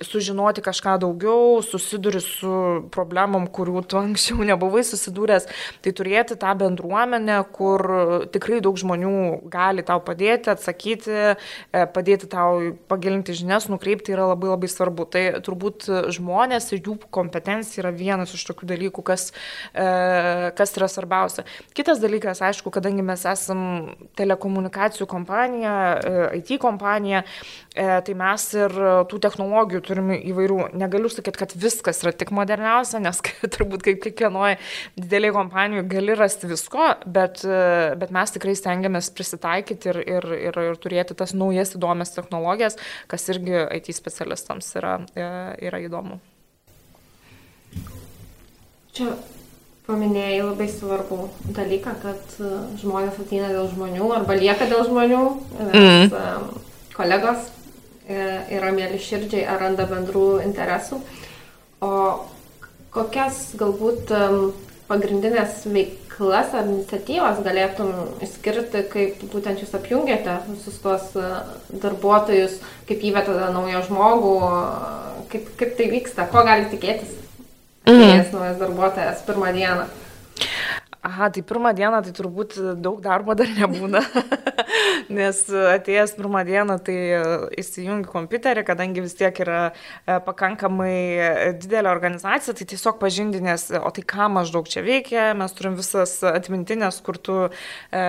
sužinoti 0.00 0.62
kažką 0.64 0.96
daugiau, 1.00 1.60
susiduri 1.64 2.20
su 2.24 2.52
problemom, 2.92 3.46
kurių 3.52 3.82
tu 3.88 3.98
anksčiau 4.00 4.44
nebuvai 4.46 4.82
susidūręs, 4.86 5.46
tai 5.84 5.92
turėti 5.96 6.36
tą 6.40 6.54
bendruomenę, 6.60 7.38
kur 7.52 7.84
tikrai 8.32 8.60
daug 8.64 8.78
žmonių 8.80 9.12
gali 9.52 9.84
tau 9.86 10.00
padėti, 10.04 10.52
atsakyti, 10.52 11.16
e, 11.36 11.84
padėti 11.94 12.30
tau 12.30 12.72
pagilinti 12.90 13.36
žinias, 13.36 13.68
nukreipti 13.72 14.14
yra 14.14 14.30
labai 14.32 14.52
labai 14.54 14.70
svarbu. 14.72 15.08
Tai 15.10 15.24
turbūt 15.44 15.88
žmonės 16.16 16.70
ir 16.72 16.82
jų 16.86 16.96
kompetencija 17.12 17.84
yra 17.84 17.92
vienas 17.94 18.34
iš 18.36 18.46
tokių 18.50 18.70
dalykų, 18.72 19.04
kas, 19.04 19.30
e, 19.74 20.50
kas 20.56 20.76
yra 20.78 20.88
svarbiausia. 20.88 21.44
Kitas 21.76 22.00
dalykas, 22.00 22.40
aišku, 22.40 22.72
kadangi 22.72 23.04
mes 23.04 23.24
esam 23.28 23.94
telekomunikacijų 24.16 25.08
kompanija, 25.10 25.76
e, 26.00 26.40
IT 26.40 26.56
kompanija, 26.60 27.24
tai 27.70 28.14
mes 28.18 28.44
ir 28.56 28.72
tų 29.08 29.18
technologijų 29.22 29.80
turime 29.90 30.16
įvairių. 30.30 30.58
Negaliu 30.78 31.10
sakyti, 31.12 31.42
kad 31.42 31.54
viskas 31.58 32.02
yra 32.04 32.14
tik 32.16 32.32
moderniausia, 32.36 33.00
nes 33.02 33.20
turbūt 33.54 33.84
kaip 33.86 34.00
kiekvienoje 34.06 34.58
didelėje 34.98 35.36
kompanijoje 35.36 35.86
gali 35.90 36.16
rasti 36.18 36.50
visko, 36.50 36.92
bet, 37.06 37.42
bet 38.00 38.14
mes 38.14 38.34
tikrai 38.36 38.56
stengiamės 38.58 39.10
prisitaikyti 39.16 39.92
ir, 39.92 40.02
ir, 40.18 40.28
ir, 40.50 40.60
ir 40.70 40.80
turėti 40.80 41.16
tas 41.18 41.34
naujas 41.36 41.74
įdomias 41.78 42.14
technologijas, 42.16 42.78
kas 43.10 43.28
irgi 43.32 43.66
IT 43.80 43.92
specialistams 43.96 44.70
yra, 44.78 45.00
yra 45.16 45.82
įdomu. 45.82 46.20
Čia 48.96 49.12
paminėjai 49.86 50.40
labai 50.42 50.66
svarbų 50.70 51.20
dalyką, 51.56 51.94
kad 52.02 52.34
žmonės 52.80 53.20
ateina 53.22 53.50
dėl 53.52 53.70
žmonių 53.70 54.10
arba 54.14 54.36
lieka 54.38 54.66
dėl 54.70 54.84
žmonių, 54.86 55.22
nes 55.70 56.12
mm. 56.12 56.60
kolegos 56.94 57.48
yra 58.10 58.72
mėly 58.74 58.98
širdžiai 59.02 59.46
ar 59.48 59.62
randa 59.64 59.86
bendrų 59.90 60.40
interesų. 60.44 61.00
O 61.80 61.94
kokias 62.94 63.52
galbūt 63.60 64.10
pagrindinės 64.90 65.62
veiklas 65.70 66.54
ar 66.56 66.66
iniciatyvas 66.66 67.40
galėtum 67.46 67.92
išskirti, 68.24 68.82
kaip 68.90 69.22
būtent 69.30 69.62
jūs 69.62 69.76
apjungiate 69.78 70.40
visus 70.48 70.80
tuos 70.82 71.12
e, 71.14 71.28
darbuotojus, 71.70 72.58
kaip 72.88 73.06
įvetate 73.12 73.52
naują 73.54 73.84
žmogų, 73.86 74.34
kaip, 75.30 75.52
kaip 75.60 75.76
tai 75.78 75.88
vyksta, 75.94 76.26
ko 76.32 76.42
gali 76.48 76.66
tikėtis 76.72 77.14
atėjęs 77.86 78.32
mm. 78.32 78.34
naujas 78.34 78.58
darbuotojas 78.60 79.22
pirmą 79.28 79.54
dieną. 79.56 79.86
Aha, 81.02 81.30
tai 81.32 81.40
pirmą 81.42 81.72
dieną 81.72 82.02
tai 82.04 82.12
turbūt 82.12 82.58
daug 82.76 83.00
darbo 83.00 83.32
dar 83.34 83.48
nebūna. 83.56 84.02
nes 85.08 85.38
atėjęs 85.48 86.12
pirmą 86.18 86.42
dieną 86.46 86.76
tai 86.84 86.96
įsijungi 87.60 88.08
kompiuterį, 88.10 88.64
kadangi 88.68 89.02
vis 89.04 89.16
tiek 89.18 89.36
yra 89.42 89.60
e, 89.70 90.18
pakankamai 90.26 91.56
didelė 91.60 91.90
organizacija, 91.90 92.54
tai 92.56 92.66
tiesiog 92.70 92.98
pažindinės, 93.00 93.70
o 93.80 93.90
tai 93.94 94.04
ką 94.12 94.28
maždaug 94.34 94.68
čia 94.70 94.82
veikia, 94.86 95.30
mes 95.38 95.54
turim 95.56 95.78
visas 95.78 96.18
atmintinės, 96.26 97.00
kur 97.06 97.18
tu 97.18 97.38
e, 97.46 98.04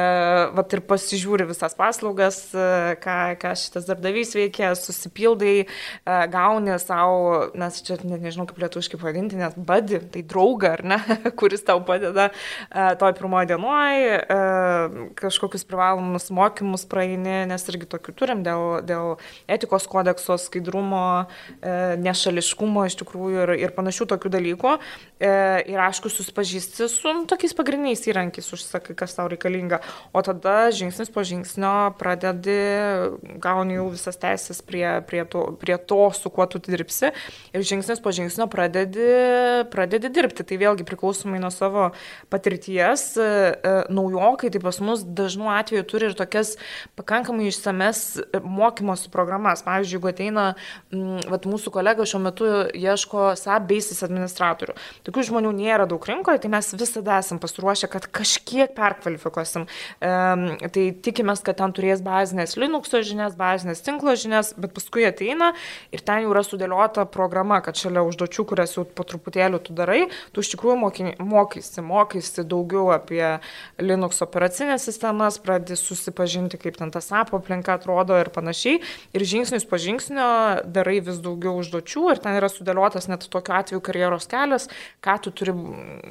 vat, 0.58 0.76
ir 0.76 0.84
pasižiūri 0.90 1.48
visas 1.50 1.78
paslaugas, 1.80 2.42
e, 2.52 2.98
ką, 3.02 3.18
ką 3.42 3.54
šitas 3.64 3.88
darbdavys 3.90 4.36
veikia, 4.38 4.74
susipildai, 4.78 5.66
gauni 6.32 6.76
savo, 6.82 7.48
nes 7.58 7.82
čia 7.86 7.98
net 8.04 8.22
nežinau 8.24 8.48
kaip 8.50 8.62
lietuviškai 8.62 9.00
pavadinti, 9.02 9.40
nes 9.40 9.56
badi, 9.58 10.02
tai 10.12 10.24
draugą, 10.28 10.76
ar 10.78 10.86
ne, 10.94 11.00
kuris 11.40 11.66
tau 11.68 11.82
padeda 11.86 12.30
toj 13.00 13.14
pirmoji 13.18 13.50
dienoje, 13.52 14.18
kažkokius 15.20 15.66
privalomus 15.68 16.30
mokymus 16.34 16.86
praeini, 16.90 17.46
nes 17.50 17.66
irgi 17.70 17.88
tokių 17.90 18.14
turim 18.18 18.44
dėl, 18.46 18.82
dėl 18.88 19.16
etikos 19.52 19.88
kodekso, 19.90 20.38
skaidrumo, 20.42 21.28
e, 21.60 21.98
nešališkumo 22.02 22.86
iš 22.90 22.98
tikrųjų 23.02 23.46
ir, 23.46 23.54
ir 23.66 23.76
panašių 23.76 24.08
tokių 24.14 24.32
dalykų. 24.36 24.74
E, 25.22 25.32
ir 25.72 25.82
aišku, 25.82 26.12
susipažįsti 26.12 26.88
su 26.92 27.14
tokiais 27.30 27.56
pagrindiniais 27.58 28.04
įrankiais, 28.10 28.50
užsakai, 28.56 28.96
kas 28.98 29.16
tau 29.18 29.28
reikalinga. 29.32 29.82
O 30.16 30.24
tada 30.26 30.72
žingsnis 30.76 31.12
po 31.14 31.26
žingsnio 31.28 31.94
pradedi, 32.00 32.58
gauni 33.44 33.78
jau 33.78 33.90
visas 33.94 34.20
teisės 34.22 34.64
prie, 34.66 34.86
prie, 35.08 35.24
to, 35.30 35.46
prie 35.62 35.78
to, 35.78 36.02
su 36.18 36.32
kuo 36.34 36.48
tu 36.50 36.62
dirbsi. 36.64 37.12
Ir 37.54 37.66
žingsnis 37.68 38.02
po 38.04 38.14
žingsnio 38.16 38.48
pradedi, 38.52 39.10
pradedi 39.74 40.12
dirbti. 40.14 40.48
Tai 40.48 40.60
vėlgi 40.62 40.88
priklausomai 40.88 41.42
nuo 41.42 41.52
savo 41.54 41.92
patirties, 42.32 42.71
e, 43.20 43.74
naujokai, 43.92 44.52
tai 44.54 44.62
pas 44.64 44.80
mus 44.84 45.04
dažnu 45.04 45.50
atveju 45.52 45.86
turi 45.90 46.10
ir 46.10 46.16
tokias 46.18 46.56
pakankamai 47.00 47.50
išsames 47.50 48.22
mokymosi 48.44 49.12
programas. 49.14 49.64
Pavyzdžiui, 49.66 49.98
jeigu 49.98 50.10
ateina, 50.12 50.46
vat, 51.32 51.48
mūsų 51.50 51.74
kolega 51.74 52.06
šiuo 52.08 52.22
metu 52.24 52.50
ieško 52.78 53.32
SAP 53.40 53.68
basis 53.70 54.02
administratorių. 54.06 54.76
Tokių 55.08 55.26
žmonių 55.30 55.54
nėra 55.58 55.88
daug 55.90 56.06
rinkoje, 56.08 56.42
tai 56.44 56.52
mes 56.54 56.72
visada 56.78 57.20
esam 57.22 57.42
pasiruošę, 57.42 57.90
kad 57.92 58.08
kažkiek 58.12 58.74
perkvalifikuosim. 58.78 59.68
E, 59.68 60.14
tai 60.74 60.86
tikimės, 61.06 61.44
kad 61.46 61.60
ten 61.62 61.76
turės 61.76 62.04
bazinės 62.06 62.58
Linux 62.60 62.92
žinias, 62.92 63.38
bazinės 63.40 63.84
tinklo 63.86 64.16
žinias, 64.20 64.54
bet 64.58 64.74
paskui 64.76 65.06
ateina 65.08 65.52
ir 65.94 66.04
ten 66.06 66.26
jau 66.26 66.34
yra 66.34 66.44
sudėliota 66.46 67.06
programa, 67.10 67.62
kad 67.64 67.80
šalia 67.80 68.04
užduočių, 68.08 68.48
kurias 68.50 68.76
jau 68.78 68.86
po 68.86 69.06
truputėlį 69.08 69.62
tu 69.66 69.76
darai, 69.78 70.02
tu 70.34 70.44
iš 70.44 70.54
tikrųjų 70.56 70.78
mokysi, 71.20 71.84
mokysi 71.86 72.46
daugiau 72.46 72.61
apie 72.94 73.24
Linux 73.82 74.22
operacinės 74.26 74.86
sistemas, 74.88 75.40
pradedi 75.42 75.78
susipažinti, 75.80 76.60
kaip 76.62 76.78
ten 76.80 76.94
ta 76.94 77.02
SAP 77.04 77.34
aplinka 77.38 77.76
atrodo 77.78 78.18
ir 78.22 78.32
panašiai. 78.34 78.82
Ir 79.18 79.26
žingsnis 79.28 79.68
po 79.68 79.80
žingsnio 79.82 80.30
darai 80.66 81.00
vis 81.04 81.22
daugiau 81.24 81.58
užduočių 81.62 82.08
ir 82.14 82.24
ten 82.24 82.38
yra 82.40 82.52
sudėliotas 82.52 83.10
net 83.12 83.28
tokiu 83.32 83.58
atveju 83.58 83.84
karjeros 83.86 84.30
kelias, 84.32 84.70
ką 85.04 85.18
tu 85.26 85.34
turi 85.36 85.56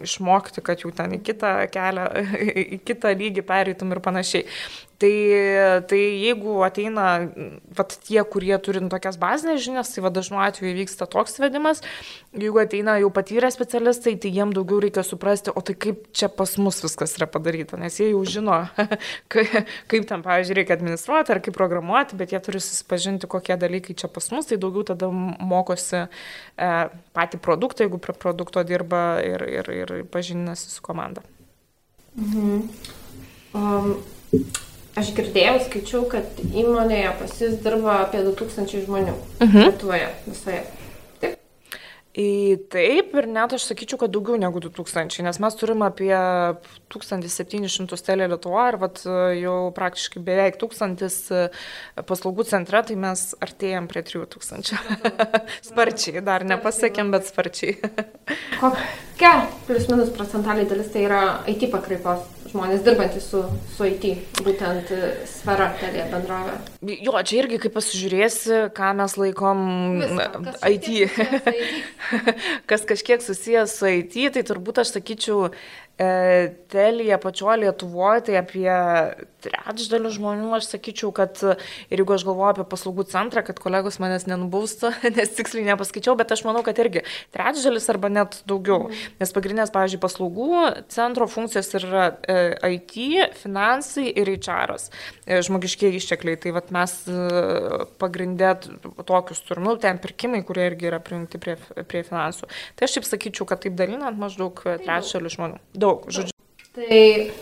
išmokti, 0.05 0.65
kad 0.67 0.85
jau 0.85 0.93
ten 0.95 1.19
į 1.19 1.23
kitą 1.31 1.57
kelią, 1.73 2.07
į 2.77 2.81
kitą 2.87 3.15
lygį 3.17 3.47
pereitum 3.47 3.95
ir 3.95 4.03
panašiai. 4.05 4.47
Tai, 5.01 5.13
tai 5.89 5.99
jeigu 6.21 6.59
ateina 6.61 7.05
vat, 7.73 7.95
tie, 8.05 8.21
kurie 8.29 8.53
turi 8.61 8.83
nu, 8.85 8.91
tokias 8.93 9.17
bazinės 9.21 9.63
žinias, 9.65 9.95
tai 9.95 10.11
dažnu 10.13 10.37
atveju 10.45 10.75
vyksta 10.77 11.07
toks 11.09 11.39
vedimas. 11.41 11.81
Jeigu 12.37 12.61
ateina 12.61 12.99
jau 13.01 13.09
patyrę 13.17 13.49
specialistai, 13.55 14.19
tai 14.21 14.33
jiem 14.35 14.53
daugiau 14.53 14.83
reikia 14.85 15.01
suprasti, 15.07 15.55
o 15.57 15.65
tai 15.65 15.79
kaip 15.81 16.05
čia 16.13 16.29
pas 16.29 16.53
mus 16.61 16.83
viskas 16.85 17.17
yra 17.17 17.31
padaryta, 17.33 17.81
nes 17.81 17.97
jie 17.97 18.11
jau 18.11 18.21
žino, 18.29 18.61
kaip 19.33 20.07
tam, 20.11 20.27
pavyzdžiui, 20.27 20.59
reikia 20.61 20.77
administruoti 20.77 21.33
ar 21.33 21.41
kaip 21.49 21.57
programuoti, 21.57 22.21
bet 22.21 22.37
jie 22.37 22.45
turi 22.45 22.61
susipažinti, 22.61 23.31
kokie 23.31 23.57
dalykai 23.57 23.97
čia 23.97 24.13
pas 24.13 24.29
mus, 24.35 24.53
tai 24.53 24.61
daugiau 24.61 24.85
tada 24.93 25.09
mokosi 25.11 26.05
e, 26.05 26.73
patį 27.17 27.41
produktą, 27.41 27.89
jeigu 27.89 28.05
prie 28.05 28.21
produkto 28.21 28.69
dirba 28.69 29.05
ir, 29.25 29.49
ir, 29.49 29.77
ir 29.81 29.99
pažinasi 30.13 30.75
su 30.77 30.85
komanda. 30.85 31.25
Mhm. 32.21 32.67
Um, 33.57 33.95
Aš 35.01 35.15
girdėjau, 35.17 35.55
skaičiau, 35.65 36.03
kad 36.13 36.43
įmonėje 36.45 37.15
pas 37.23 37.39
jūs 37.41 37.57
dirba 37.65 38.03
apie 38.03 38.21
2000 38.27 38.85
žmonių. 38.85 39.17
Mhm. 39.41 39.71
Lietuvoje 39.71 40.13
visoje. 40.27 40.61
Į 42.11 42.57
taip 42.75 43.13
ir 43.15 43.29
net 43.31 43.53
aš 43.55 43.69
sakyčiau, 43.69 44.01
kad 44.01 44.11
daugiau 44.11 44.35
negu 44.41 44.59
2000, 44.59 45.23
nes 45.23 45.37
mes 45.39 45.57
turime 45.57 45.87
apie 45.87 46.11
1700 46.91 48.03
telė 48.03 48.27
Lietuvoje 48.33 48.73
ir 48.73 48.79
vat, 48.83 49.03
jau 49.39 49.55
praktiškai 49.77 50.23
beveik 50.27 50.59
1000 50.59 51.07
e, 51.07 51.45
paslaugų 52.09 52.49
centre, 52.51 52.83
tai 52.83 52.99
mes 52.99 53.23
artėjom 53.47 53.87
prie 53.93 54.03
3000. 54.11 54.75
sparčiai, 55.71 56.25
dar 56.27 56.43
nepasiekėm, 56.51 57.15
bet 57.15 57.31
sparčiai. 57.31 57.79
Kokia 58.61 59.33
plius 59.71 59.87
minus 59.93 60.11
procentaliai 60.11 60.67
dalis 60.67 60.91
tai 60.91 61.07
yra 61.07 61.23
IT 61.47 61.71
pakraipos 61.71 62.27
žmonės 62.51 62.85
dirbantys 62.87 63.27
su, 63.33 63.43
su 63.75 63.87
IT, 63.89 64.07
būtent 64.45 64.91
e, 64.95 65.11
sfera 65.31 65.71
telė 65.81 66.07
bendrovė? 66.13 66.57
Jo, 67.01 67.15
čia 67.27 67.43
irgi 67.43 67.61
kaip 67.65 67.77
pasižiūrėsi, 67.77 68.61
ką 68.77 68.93
mes 69.01 69.17
laikom 69.21 69.63
Viską, 70.03 70.57
IT. 70.71 70.89
kas 72.71 72.87
kažkiek 72.89 73.25
susijęs 73.25 73.77
su 73.81 73.91
IT, 74.01 74.19
tai 74.37 74.45
turbūt 74.47 74.83
aš 74.83 74.95
sakyčiau, 74.97 75.51
telija 76.71 77.19
pačioje 77.21 77.65
Lietuvoje, 77.65 78.25
tai 78.29 78.39
apie 78.41 78.71
trečdalių 79.45 80.11
žmonių, 80.15 80.51
aš 80.57 80.71
sakyčiau, 80.75 81.11
kad 81.15 81.41
ir 81.43 82.03
jeigu 82.03 82.15
aš 82.15 82.25
galvoju 82.29 82.55
apie 82.55 82.67
paslaugų 82.69 83.07
centrą, 83.11 83.43
kad 83.47 83.61
kolegos 83.63 83.99
manęs 84.03 84.27
nenubaustų, 84.29 84.93
nes 85.17 85.35
tiksliai 85.37 85.67
nepaskaičiau, 85.71 86.17
bet 86.19 86.33
aš 86.35 86.45
manau, 86.47 86.63
kad 86.67 86.79
irgi 86.83 87.05
trečdalis 87.35 87.89
arba 87.93 88.11
net 88.13 88.41
daugiau. 88.49 88.89
Mhm. 88.89 89.17
Nes 89.23 89.35
pagrindinės, 89.37 89.73
pavyzdžiui, 89.75 90.03
paslaugų 90.03 90.51
centro 90.93 91.29
funkcijos 91.31 91.73
yra 91.81 92.07
e, 92.23 92.39
IT, 92.77 92.97
finansai 93.41 94.09
ir 94.11 94.33
HR, 94.37 94.77
e, 95.27 95.41
žmogiškiai 95.47 95.97
ištekliai. 95.99 96.39
Tai 96.41 96.55
vat, 96.57 96.71
mes 96.75 96.97
e, 97.11 97.21
pagrindę 98.01 98.55
tokius 99.09 99.43
turim, 99.47 99.67
nu, 99.69 99.77
ten 99.81 100.01
pirkimai, 100.03 100.43
kurie 100.47 100.69
irgi 100.71 100.91
yra 100.91 101.01
prijungti 101.05 101.41
prie, 101.43 101.57
prie 101.89 102.05
finansų. 102.07 102.49
Tai 102.77 102.87
aš 102.87 102.99
taip 102.99 103.09
sakyčiau, 103.09 103.49
kad 103.49 103.63
taip 103.65 103.77
dalinant 103.79 104.19
maždaug 104.21 104.61
trečdalių 104.85 105.35
žmonių. 105.37 105.61
Daug, 105.81 105.90
žodžiu. 106.09 106.37
Tai 106.77 107.01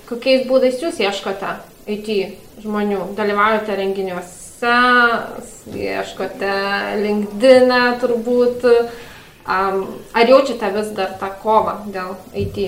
kokiais 0.09 0.47
būdais 0.49 0.81
jūs 0.83 1.01
ieškote 1.05 1.57
IT 1.89 2.09
žmonių, 2.65 3.11
dalyvaujate 3.19 3.77
renginiuose? 3.77 4.39
ieškote 5.77 6.55
LinkedIn 7.03 7.75
turbūt. 8.03 8.67
Ar 9.49 10.29
jaučiate 10.29 10.69
vis 10.75 10.91
dar 10.97 11.15
tą 11.21 11.31
kovą 11.43 11.79
dėl 11.95 12.17
IT 12.37 12.59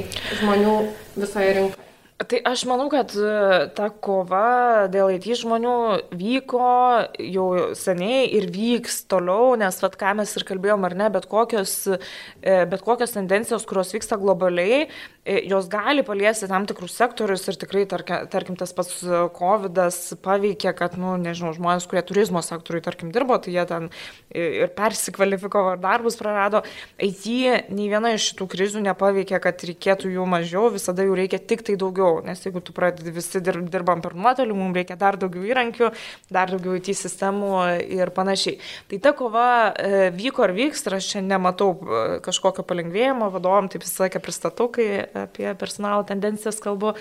žmonių 0.41 0.77
visoje 1.17 1.53
rinkoje? 1.59 1.80
Tai 2.21 2.37
aš 2.45 2.67
manau, 2.69 2.91
kad 2.93 3.15
e, 3.17 3.29
ta 3.73 3.87
kova 4.05 4.85
dėl 4.93 5.15
IT 5.15 5.25
žmonių 5.41 5.77
vyko 6.21 6.73
jau 7.17 7.47
seniai 7.79 8.27
ir 8.37 8.51
vyks 8.53 9.07
toliau, 9.09 9.55
nes, 9.57 9.79
vad, 9.81 9.97
ką 9.97 10.13
mes 10.19 10.35
ir 10.37 10.45
kalbėjom, 10.51 10.85
ar 10.85 10.97
ne, 11.01 11.07
bet 11.15 11.25
kokios, 11.31 11.73
e, 11.89 12.59
bet 12.69 12.85
kokios 12.85 13.17
tendencijos, 13.17 13.65
kurios 13.65 13.95
vyksta 13.97 14.19
globaliai, 14.21 14.83
e, 15.25 15.39
jos 15.49 15.71
gali 15.73 16.05
paliesti 16.05 16.51
tam 16.51 16.67
tikrus 16.69 16.99
sektorius 17.01 17.47
ir 17.49 17.57
tikrai, 17.63 17.87
tarkim, 17.89 18.59
tas 18.61 18.77
pats 18.77 19.01
COVID 19.39 19.81
paveikė, 20.21 20.75
kad, 20.77 21.01
nu, 21.01 21.15
nežinau, 21.25 21.55
žmonės, 21.57 21.89
kurie 21.89 22.05
turizmo 22.05 22.45
sektoriui, 22.45 22.85
tarkim, 22.85 23.15
dirbo, 23.17 23.41
tai 23.41 23.57
jie 23.57 23.65
ten 23.73 23.89
ir 24.37 24.69
persikvalifikavo 24.77 25.73
ar 25.73 25.81
darbus 25.81 26.21
prarado. 26.21 26.67
IT 27.01 27.25
nei 27.73 27.89
viena 27.89 28.13
iš 28.13 28.35
šitų 28.35 28.51
krizių 28.53 28.85
nepaveikė, 28.91 29.41
kad 29.41 29.67
reikėtų 29.73 30.13
jų 30.19 30.29
mažiau, 30.29 30.69
visada 30.77 31.09
jų 31.09 31.17
reikia 31.23 31.41
tik 31.41 31.65
tai 31.65 31.81
daugiau 31.81 32.10
daugiau, 32.11 32.27
nes 32.27 32.41
jeigu 32.43 32.61
tu 32.61 32.73
pradedi 32.73 33.11
visi 33.11 33.41
dirbam 33.41 34.01
per 34.03 34.15
nuotolį, 34.15 34.55
mums 34.55 34.77
reikia 34.77 34.97
dar 34.99 35.17
daugiau 35.17 35.45
įrankių, 35.47 35.91
dar 36.31 36.51
daugiau 36.51 36.77
IT 36.79 36.93
sistemų 36.95 37.81
ir 37.89 38.11
panašiai. 38.11 38.59
Tai 38.91 38.99
ta 38.99 39.13
kova 39.13 39.73
e, 39.73 40.11
vyko 40.15 40.47
ir 40.49 40.55
vyks 40.57 40.87
ir 40.87 40.99
aš 40.99 41.11
čia 41.15 41.23
nematau 41.23 41.75
e, 41.75 42.21
kažkokio 42.25 42.65
palengvėjimo, 42.67 43.31
vadovom 43.31 43.71
taip 43.71 43.85
visą 43.85 44.07
laiką 44.07 44.23
pristatau, 44.23 44.71
kai 44.73 45.07
apie 45.27 45.53
personalo 45.59 46.05
tendencijas 46.09 46.61
kalbu, 46.63 46.95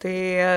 Tai, 0.00 0.12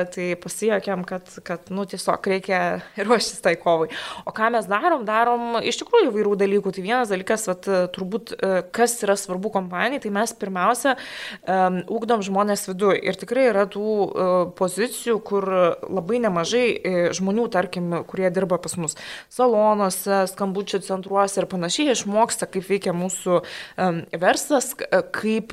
tai 0.08 0.30
pasijokėm, 0.40 1.02
kad, 1.04 1.28
kad 1.44 1.66
nu, 1.76 1.84
tiesiog 1.90 2.28
reikia 2.32 2.60
ruoštis 2.96 3.42
tai 3.44 3.58
kovai. 3.60 3.90
O 4.24 4.32
ką 4.32 4.48
mes 4.54 4.70
darom? 4.72 5.02
Darom 5.04 5.58
iš 5.60 5.82
tikrųjų 5.82 6.14
įvairių 6.14 6.38
dalykų. 6.40 6.72
Tai 6.78 6.84
vienas 6.86 7.12
dalykas, 7.12 7.44
vat, 7.50 7.68
turbūt, 7.92 8.32
e, 8.38 8.62
kas 8.72 8.96
yra 9.04 9.18
svarbu 9.20 9.52
kompanijai, 9.52 10.00
tai 10.06 10.14
mes 10.16 10.32
pirmiausia 10.40 10.94
um, 10.96 11.82
ūkdom 11.92 12.24
žmonės 12.24 12.64
viduje. 12.70 13.02
Ir 13.04 13.20
tikrai 13.20 13.50
yra 13.50 13.66
tų 13.68 13.84
uh, 13.84 14.32
pozicijų, 14.56 15.18
kur 15.28 15.50
labai 15.82 16.22
nemažai 16.24 16.64
uh, 16.72 17.02
žmonių, 17.20 17.50
tarkim, 17.52 17.92
kurie 18.08 18.32
dirba 18.32 18.62
pas 18.64 18.78
mus 18.80 18.96
salonuose, 19.28 20.22
skambučių 20.32 20.80
centruose 20.88 21.44
ir 21.44 21.50
panašiai, 21.52 21.92
išmoksta, 21.98 22.48
kaip 22.48 22.72
veikia 22.72 22.96
mūsų 22.96 23.42
um, 23.44 24.02
verslas, 24.24 24.72
kaip 25.12 25.52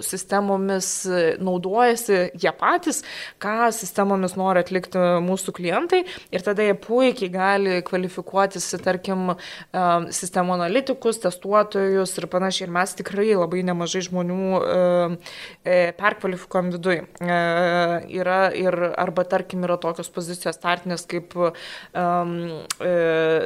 sistemomis 0.00 0.90
naudojasi 1.44 2.24
jie 2.32 2.56
patys 2.56 3.04
ką 3.42 3.70
sistemomis 3.74 4.36
nori 4.38 4.62
atlikti 4.64 5.00
mūsų 5.24 5.54
klientai 5.58 6.02
ir 6.34 6.44
tada 6.44 6.66
jie 6.66 6.74
puikiai 6.78 7.30
gali 7.32 7.78
kvalifikuotis, 7.86 8.70
tarkim, 8.84 9.34
sistemo 10.14 10.56
analitikus, 10.56 11.20
testuotojus 11.22 12.16
ir 12.18 12.28
panašiai. 12.30 12.68
Ir 12.68 12.74
mes 12.74 12.94
tikrai 12.98 13.28
labai 13.36 13.62
nemažai 13.66 14.02
žmonių 14.08 14.38
e, 14.58 15.78
perkvalifikuojam 15.98 16.72
viduje. 16.74 17.04
Yra 18.18 18.38
ir 18.56 18.76
arba, 18.98 19.24
tarkim, 19.28 19.62
yra 19.66 19.78
tokios 19.80 20.10
pozicijos 20.12 20.58
startinės 20.58 21.06
kaip 21.08 21.36
um, 21.38 22.34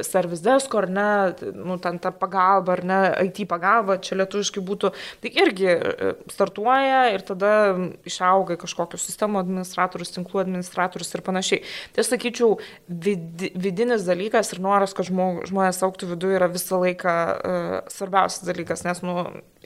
service 0.05 0.43
desk, 0.43 0.73
ar 0.75 0.89
ne, 0.89 1.09
nu, 1.53 1.77
ten 1.81 1.99
ta 2.01 2.11
pagalba, 2.15 2.77
ar 2.77 2.83
ne, 2.87 2.99
IT 3.27 3.43
pagalba, 3.49 3.99
čia 4.03 4.17
lietuviškai 4.19 4.63
būtų, 4.65 4.91
tai 5.23 5.31
irgi 5.43 5.69
e, 5.69 6.13
startuoja 6.33 7.03
ir 7.13 7.25
tada 7.27 7.53
išauga 8.07 8.57
kažkokius 8.61 9.07
sistemų 9.09 9.41
administracijos 9.43 9.62
administratorius, 9.63 10.13
tinklų 10.15 10.43
administratorius 10.43 11.13
ir 11.15 11.23
panašiai. 11.25 11.63
Tai 11.95 12.05
sakyčiau, 12.07 12.57
vid, 12.87 13.47
vidinis 13.55 14.05
dalykas 14.07 14.53
ir 14.53 14.61
noras, 14.63 14.93
kad 14.93 15.07
žmog, 15.09 15.45
žmonės 15.49 15.81
auktų 15.87 16.13
viduje 16.13 16.37
yra 16.39 16.51
visą 16.51 16.81
laiką 16.83 17.15
uh, 17.33 17.73
svarbiausias 17.93 18.45
dalykas, 18.47 18.85
nes 18.87 19.01
nu, 19.05 19.15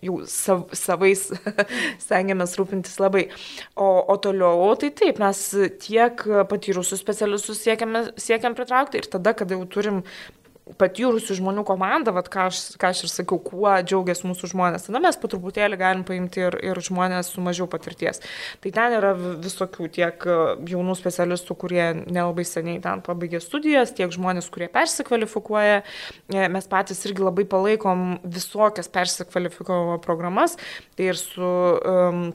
jau 0.04 0.20
sav, 0.30 0.68
savais 0.78 1.28
stengiamės 2.06 2.56
rūpintis 2.60 2.98
labai. 3.02 3.28
O, 3.76 3.88
o 4.06 4.18
toliau, 4.22 4.70
tai 4.80 4.92
taip, 4.96 5.22
mes 5.22 5.44
tiek 5.84 6.24
patyrusius 6.52 7.02
specialistus 7.02 7.62
siekiam, 7.64 7.96
siekiam 8.20 8.58
pritraukti 8.58 9.02
ir 9.02 9.10
tada, 9.12 9.34
kada 9.38 9.58
jau 9.58 9.68
turim 9.78 10.04
patyrusių 10.80 11.38
žmonių 11.40 11.64
komanda, 11.68 12.12
vat, 12.16 12.30
ką, 12.32 12.48
aš, 12.52 12.62
ką 12.80 12.92
aš 12.94 13.04
ir 13.06 13.12
sakiau, 13.12 13.40
kuo 13.44 13.70
džiaugiasi 13.82 14.28
mūsų 14.28 14.52
žmonės. 14.52 14.88
Tada 14.88 15.02
mes 15.04 15.20
po 15.20 15.30
truputėlį 15.32 15.80
galim 15.80 16.04
paimti 16.08 16.44
ir, 16.44 16.58
ir 16.66 16.82
žmonės 16.84 17.32
su 17.34 17.44
mažiau 17.44 17.70
patirties. 17.72 18.22
Tai 18.64 18.74
ten 18.76 18.98
yra 18.98 19.14
visokių 19.16 19.90
tiek 19.96 20.28
e, 20.28 20.40
jaunų 20.74 20.98
specialistų, 21.00 21.58
kurie 21.64 21.86
nelabai 22.04 22.46
seniai 22.48 22.82
ten 22.84 23.04
pabaigė 23.06 23.42
studijas, 23.44 23.94
tiek 23.98 24.12
žmonės, 24.14 24.50
kurie 24.54 24.70
persikvalifikuoja. 24.74 25.84
E, 26.34 26.48
mes 26.52 26.70
patys 26.72 27.06
irgi 27.08 27.24
labai 27.26 27.48
palaikom 27.50 28.18
visokias 28.26 28.92
persikvalifikavimo 28.92 30.02
programas. 30.04 30.58
Tai 30.98 31.12
ir 31.12 31.20
su 31.20 31.48
um, 31.48 32.28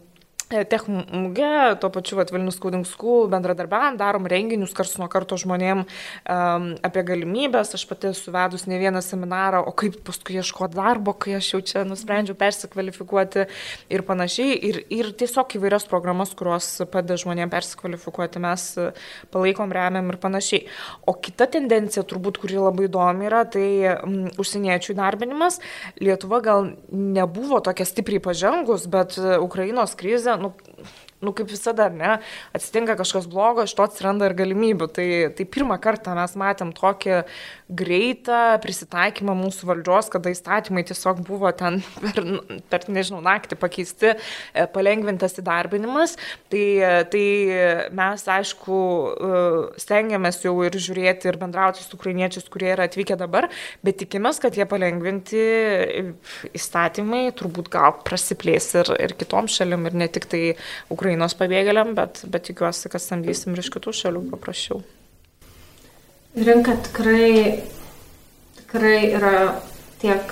Tech 0.52 0.84
muge, 0.88 1.76
tuo 1.80 1.88
pačiu 1.88 2.18
vat, 2.18 2.30
Vilnius 2.32 2.58
Coding 2.60 2.84
School 2.84 3.30
bendradarbiavant, 3.32 3.96
darom 3.96 4.26
renginius 4.28 4.74
karts 4.76 4.98
nuo 5.00 5.06
karto 5.08 5.38
žmonėm 5.40 5.80
um, 5.80 6.66
apie 6.84 7.04
galimybės. 7.08 7.72
Aš 7.78 7.86
pati 7.88 8.10
esu 8.10 8.34
vedus 8.34 8.66
ne 8.68 8.76
vieną 8.80 9.00
seminarą, 9.04 9.62
o 9.64 9.72
kaip 9.72 9.96
paskui 10.04 10.36
ieškoti 10.36 10.76
darbo, 10.76 11.14
kai 11.16 11.38
aš 11.38 11.48
jau 11.54 11.60
čia 11.70 11.84
nusprendžiau 11.88 12.36
persikvalifikuoti 12.36 13.46
ir 13.96 14.04
panašiai. 14.08 14.58
Ir, 14.68 14.80
ir 14.92 15.08
tiesiog 15.16 15.56
įvairias 15.56 15.88
programas, 15.88 16.34
kurios 16.36 16.68
padeda 16.92 17.16
žmonėm 17.22 17.52
persikvalifikuoti, 17.52 18.44
mes 18.44 18.66
palaikom, 19.32 19.72
remiam 19.72 20.12
ir 20.12 20.20
panašiai. 20.20 20.66
O 21.08 21.16
kita 21.16 21.48
tendencija, 21.56 22.04
turbūt, 22.04 22.42
kuri 22.44 22.60
labai 22.60 22.90
įdomi 22.90 23.30
yra, 23.30 23.46
tai 23.48 23.66
um, 23.94 24.20
užsieniečių 24.36 24.98
darbinimas. 25.00 25.62
Lietuva 26.02 26.44
gal 26.44 26.74
nebuvo 26.92 27.64
tokia 27.64 27.88
stipriai 27.88 28.20
pažengus, 28.28 28.84
bet 28.92 29.16
Ukrainos 29.40 29.96
krizė 29.96 30.41
nu, 30.42 30.52
nu 31.22 31.32
kaip 31.36 31.50
visada, 31.52 31.88
ne, 31.92 32.16
atsitinka 32.56 32.96
kažkas 32.98 33.28
blogo, 33.30 33.66
iš 33.66 33.74
to 33.78 33.86
atsiranda 33.86 34.28
ir 34.28 34.36
galimybių. 34.38 34.88
Tai, 34.96 35.08
tai 35.38 35.46
pirmą 35.46 35.78
kartą 35.82 36.16
mes 36.18 36.34
matėm 36.38 36.74
tokį 36.76 37.22
greitą 37.76 38.58
prisitaikymą 38.62 39.34
mūsų 39.38 39.68
valdžios, 39.70 40.10
kada 40.12 40.32
įstatymai 40.32 40.84
tiesiog 40.88 41.22
buvo 41.26 41.50
ten 41.56 41.80
per, 42.02 42.20
per 42.72 42.86
nežinau, 42.92 43.22
naktį 43.24 43.58
pakeisti, 43.60 44.14
e, 44.14 44.66
palengvintas 44.72 45.38
įdarbinimas. 45.40 46.16
Tai, 46.52 46.64
tai 47.12 47.24
mes, 47.96 48.26
aišku, 48.36 48.78
e, 48.78 49.42
stengiamės 49.82 50.42
jau 50.44 50.54
ir 50.66 50.76
žiūrėti 50.76 51.30
ir 51.30 51.40
bendrauti 51.40 51.84
su 51.84 51.96
ukrainiečiais, 51.98 52.48
kurie 52.52 52.72
yra 52.74 52.88
atvykę 52.90 53.16
dabar, 53.20 53.48
bet 53.84 54.00
tikimės, 54.02 54.40
kad 54.42 54.56
jie 54.58 54.66
palengvinti 54.68 55.42
įstatymai 56.52 57.24
turbūt 57.38 57.70
gal 57.72 57.98
prasiplės 58.06 58.72
ir, 58.80 58.92
ir 59.02 59.16
kitom 59.18 59.50
šalim, 59.50 59.86
ir 59.88 59.98
ne 60.04 60.08
tik 60.12 60.28
tai 60.32 60.42
Ukrainos 60.92 61.36
pabėgėliam, 61.38 61.94
bet, 61.98 62.24
bet 62.28 62.50
tikiuosi, 62.50 62.90
kad 62.92 63.04
samdysim 63.04 63.56
ir 63.56 63.64
iš 63.64 63.72
kitų 63.74 63.94
šalių 64.02 64.26
paprasčiau. 64.32 64.82
Rinka 66.32 66.72
tikrai, 66.80 67.60
tikrai 68.56 69.00
yra 69.12 69.60
tiek 70.00 70.30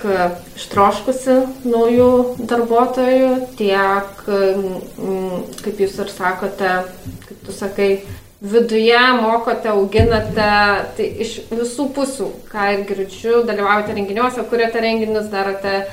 ištroškusi 0.57 1.35
naujų 1.69 2.07
darbuotojų, 2.49 3.27
tiek, 3.59 4.23
mm, 4.25 5.43
kaip 5.61 5.83
jūs 5.83 5.99
ir 6.01 6.09
sakote, 6.09 6.71
kaip 7.27 7.43
tu 7.45 7.53
sakai, 7.53 7.89
viduje 8.41 9.01
mokote, 9.21 9.69
auginate, 9.69 10.49
tai 10.97 11.07
iš 11.21 11.35
visų 11.51 11.91
pusių, 11.93 12.31
ką 12.49 12.71
ir 12.73 12.81
girdžiu, 12.89 13.43
dalyvaujate 13.45 13.93
renginiuose, 13.93 14.47
kuriate 14.49 14.81
renginius, 14.81 15.29
darote 15.29 15.83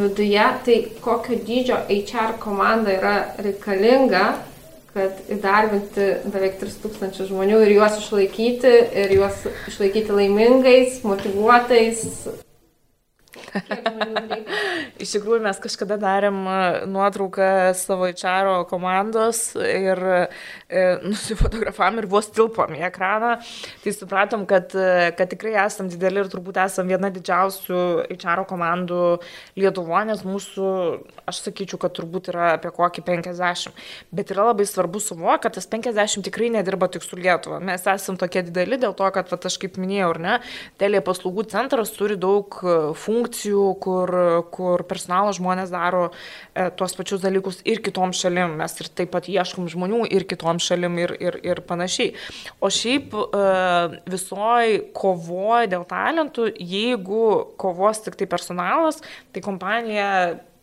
viduje, 0.00 0.48
tai 0.66 0.80
kokio 1.04 1.38
dydžio 1.46 1.78
HR 1.86 2.40
komanda 2.42 2.90
yra 2.90 3.14
reikalinga, 3.38 4.24
kad 4.94 5.18
įdarbinti 5.34 6.08
beveik 6.30 6.60
3000 6.62 7.28
žmonių 7.28 7.60
ir 7.66 7.74
juos 7.76 7.98
išlaikyti, 7.98 8.74
ir 9.04 9.14
juos 9.18 9.44
išlaikyti 9.68 10.14
laimingais, 10.14 11.02
motivuotais, 11.06 12.04
Iš 15.02 15.14
tikrųjų, 15.16 15.40
mes 15.44 15.58
kažkada 15.62 15.96
darėm 16.00 16.40
nuotrauką 16.90 17.48
savo 17.78 18.08
ičaro 18.10 18.62
komandos 18.70 19.52
ir 19.58 20.00
e, 20.00 20.20
nusifotografavom 21.04 22.00
ir 22.02 22.08
vos 22.10 22.28
tilpom 22.34 22.74
į 22.74 22.82
ekraną. 22.88 23.36
Tai 23.84 23.94
supratom, 23.94 24.44
kad, 24.50 24.74
kad 25.18 25.30
tikrai 25.30 25.54
esam 25.64 25.88
dideli 25.92 26.22
ir 26.22 26.30
turbūt 26.32 26.58
esam 26.64 26.90
viena 26.90 27.10
didžiausių 27.14 27.80
ičaro 28.14 28.46
komandų 28.50 29.02
Lietuvoje, 29.58 30.08
nes 30.10 30.24
mūsų, 30.26 30.68
aš 31.30 31.44
sakyčiau, 31.46 31.78
kad 31.82 31.94
turbūt 31.96 32.32
yra 32.32 32.54
apie 32.56 32.72
kokį 32.74 33.04
50. 33.06 33.84
Bet 34.14 34.34
yra 34.34 34.48
labai 34.50 34.66
svarbu 34.68 35.02
suvokti, 35.02 35.44
kad 35.46 35.58
tas 35.58 35.70
50 35.70 36.26
tikrai 36.26 36.50
nedirba 36.54 36.90
tik 36.92 37.06
su 37.06 37.18
Lietuva. 37.20 37.60
Mes 37.64 37.86
esam 37.94 38.18
tokie 38.20 38.42
dideli 38.46 38.80
dėl 38.82 38.96
to, 38.98 39.08
kad, 39.14 39.30
va, 39.30 39.38
aš 39.38 39.60
kaip 39.62 39.78
minėjau, 39.80 40.10
ar 40.16 40.22
ne, 40.26 40.36
telė 40.80 41.04
paslaugų 41.04 41.46
centras 41.54 41.94
turi 41.94 42.18
daug 42.20 42.58
funkcijų 42.98 43.44
pozicijų, 43.44 43.78
kur, 43.80 44.10
kur 44.50 44.84
personalo 44.84 45.32
žmonės 45.32 45.70
daro 45.70 46.10
e, 46.54 46.70
tuos 46.76 46.94
pačius 46.94 47.20
dalykus 47.22 47.62
ir 47.64 47.80
kitom 47.82 48.12
šalim. 48.12 48.56
Mes 48.58 48.72
ir 48.80 48.88
taip 48.88 49.10
pat 49.12 49.28
ieškom 49.28 49.68
žmonių 49.68 50.06
ir 50.10 50.24
kitom 50.24 50.58
šalim 50.58 50.63
ir, 50.72 51.14
ir, 51.20 51.38
ir 51.44 51.62
panašiai. 51.68 52.14
O 52.60 52.70
šiaip 52.72 53.14
e, 53.14 53.44
visoji 54.10 54.80
kovoje 54.96 55.70
dėl 55.74 55.86
talentų, 55.90 56.50
jeigu 56.58 57.28
kovos 57.60 58.02
tik 58.04 58.18
tai 58.20 58.30
personalas, 58.30 59.02
tai 59.32 59.44
kompanija 59.44 60.10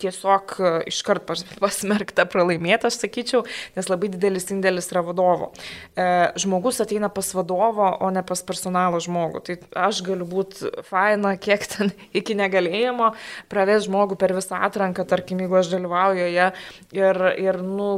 tiesiog 0.02 0.56
e, 0.58 0.72
iškart 0.92 1.28
pasmerkta 1.62 2.26
pralaimėti, 2.30 2.90
aš 2.90 3.00
sakyčiau, 3.04 3.44
nes 3.76 3.90
labai 3.92 4.10
didelis 4.14 4.50
indėlis 4.54 4.90
yra 4.94 5.04
vadovo. 5.06 5.52
E, 5.96 6.06
žmogus 6.42 6.82
ateina 6.84 7.12
pas 7.14 7.32
vadovo, 7.38 7.90
o 8.02 8.12
ne 8.14 8.24
pas 8.28 8.44
personalo 8.48 9.02
žmogų. 9.04 9.44
Tai 9.48 9.58
aš 9.88 10.02
galiu 10.08 10.28
būti 10.30 10.72
faina, 10.88 11.36
kiek 11.42 11.68
ten 11.74 11.94
iki 12.18 12.38
negalėjimo, 12.40 13.14
pravės 13.52 13.88
žmogų 13.90 14.18
per 14.22 14.36
visą 14.38 14.64
atranką, 14.68 15.06
tarkim, 15.10 15.44
jeigu 15.44 15.62
aš 15.62 15.74
dalyvauju 15.76 16.26
joje 16.26 16.50
ir, 16.98 17.24
ir 17.42 17.62
nu, 17.66 17.92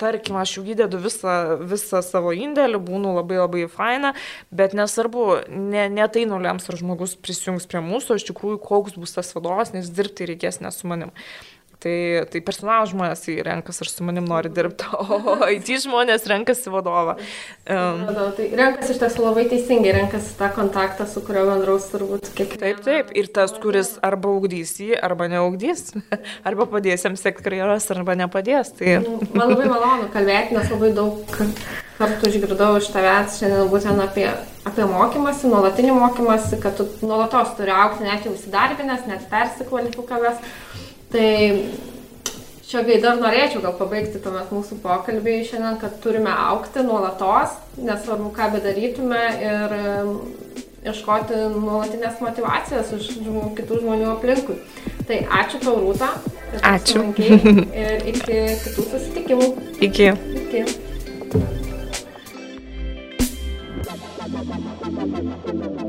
tarkim, 0.00 0.38
aš 0.40 0.56
jau 0.58 0.64
įdedu 0.74 1.00
visą, 1.02 1.36
visą 1.70 2.02
savo 2.06 2.32
indėlį, 2.36 2.80
būnu 2.88 3.14
labai 3.18 3.40
labai 3.42 3.66
faina, 3.72 4.14
bet 4.50 4.74
nesvarbu, 4.78 5.28
ne, 5.48 5.86
ne 5.92 6.08
tai 6.12 6.26
nulems, 6.30 6.68
ar 6.70 6.80
žmogus 6.80 7.16
prisijungs 7.20 7.68
prie 7.70 7.84
mūsų, 7.84 8.18
iš 8.18 8.28
tikrųjų, 8.32 8.60
koks 8.64 8.98
bus 9.00 9.16
tas 9.16 9.32
vadovas, 9.36 9.74
nes 9.76 9.92
dirbti 9.92 10.28
reikės 10.32 10.62
ne 10.64 10.72
su 10.74 10.90
manim. 10.90 11.14
Tai, 11.80 12.26
tai 12.28 12.42
personalo 12.44 12.84
žmonės 12.90 13.22
renkasi 13.46 13.80
ir 13.86 13.88
su 13.88 14.04
manim 14.04 14.26
nori 14.28 14.50
dirbti, 14.52 14.84
o 15.00 15.36
IT 15.54 15.70
žmonės 15.86 16.26
renkasi 16.28 16.68
vadovą. 16.68 17.14
Um, 17.64 18.02
tai 18.36 18.50
renkasi 18.52 18.92
iš 18.92 19.00
tiesų 19.00 19.24
labai 19.24 19.46
teisingai, 19.48 19.94
renkasi 19.96 20.34
tą 20.36 20.50
kontaktą, 20.52 21.06
su 21.08 21.22
kuriuo 21.24 21.46
bendraus 21.48 21.86
turbūt 21.88 22.28
kiekvienas. 22.36 22.60
Taip, 22.60 22.82
taip, 22.84 23.14
ir 23.16 23.30
tas, 23.32 23.54
kuris 23.62 23.94
arba 24.04 24.28
augdys 24.28 24.74
jį, 24.76 24.90
arba 25.00 25.30
neaugdys, 25.32 25.94
arba 26.50 26.68
padės 26.68 27.08
jam 27.08 27.16
sekti 27.16 27.48
karjeros, 27.48 27.88
arba 27.96 28.18
nepadės. 28.26 28.74
Tai... 28.76 28.98
Nu, 29.06 29.16
man 29.32 29.54
labai 29.54 29.72
malonu 29.72 30.12
kalbėti, 30.12 30.58
nes 30.60 30.68
labai 30.76 30.92
daug 31.00 31.40
kartų 31.96 32.28
išgirdau 32.28 32.74
iš 32.76 32.92
tavęs 32.92 33.40
šiandien 33.40 33.72
būtent 33.72 34.04
apie, 34.04 34.28
apie 34.68 34.84
mokymasi, 34.88 35.48
nuolatinį 35.48 35.96
mokymasi, 35.96 36.60
kad 36.60 36.76
tu 36.76 36.90
nuolatos 37.00 37.56
turi 37.56 37.72
aukti, 37.72 38.04
net 38.04 38.28
jau 38.28 38.36
įsidarbinęs, 38.36 39.08
net 39.08 39.24
persikvalifikavęs. 39.32 40.44
Tai 41.10 41.30
čia 42.70 42.82
gai 42.86 43.00
dar 43.02 43.18
norėčiau 43.18 43.62
gal 43.64 43.74
pabaigti 43.78 44.20
tuomet 44.22 44.52
mūsų 44.54 44.78
pokalbį 44.84 45.40
šiandien, 45.48 45.78
kad 45.82 45.96
turime 46.04 46.30
aukti 46.30 46.84
nuolatos, 46.86 47.56
nesvarbu 47.82 48.30
ką 48.36 48.50
bedarytume 48.54 49.22
ir 49.42 49.74
e, 49.74 49.94
ieškoti 50.86 51.40
nuolatinės 51.56 52.22
motivacijos 52.22 52.94
iš 52.98 53.10
žmonių, 53.16 53.48
kitų 53.58 53.80
žmonių 53.82 54.12
aplinkui. 54.14 54.60
Tai 55.10 55.18
ačiū 55.40 55.58
tau, 55.64 55.80
Rūta. 55.82 56.12
Ačiū. 56.66 57.02
Ir 57.18 58.06
iki 58.14 58.38
kitų 58.62 58.86
susitikimų. 58.92 59.50
Iki. 59.90 60.14
Iki. 60.44 60.64
Thank 65.10 65.64
you. 65.64 65.79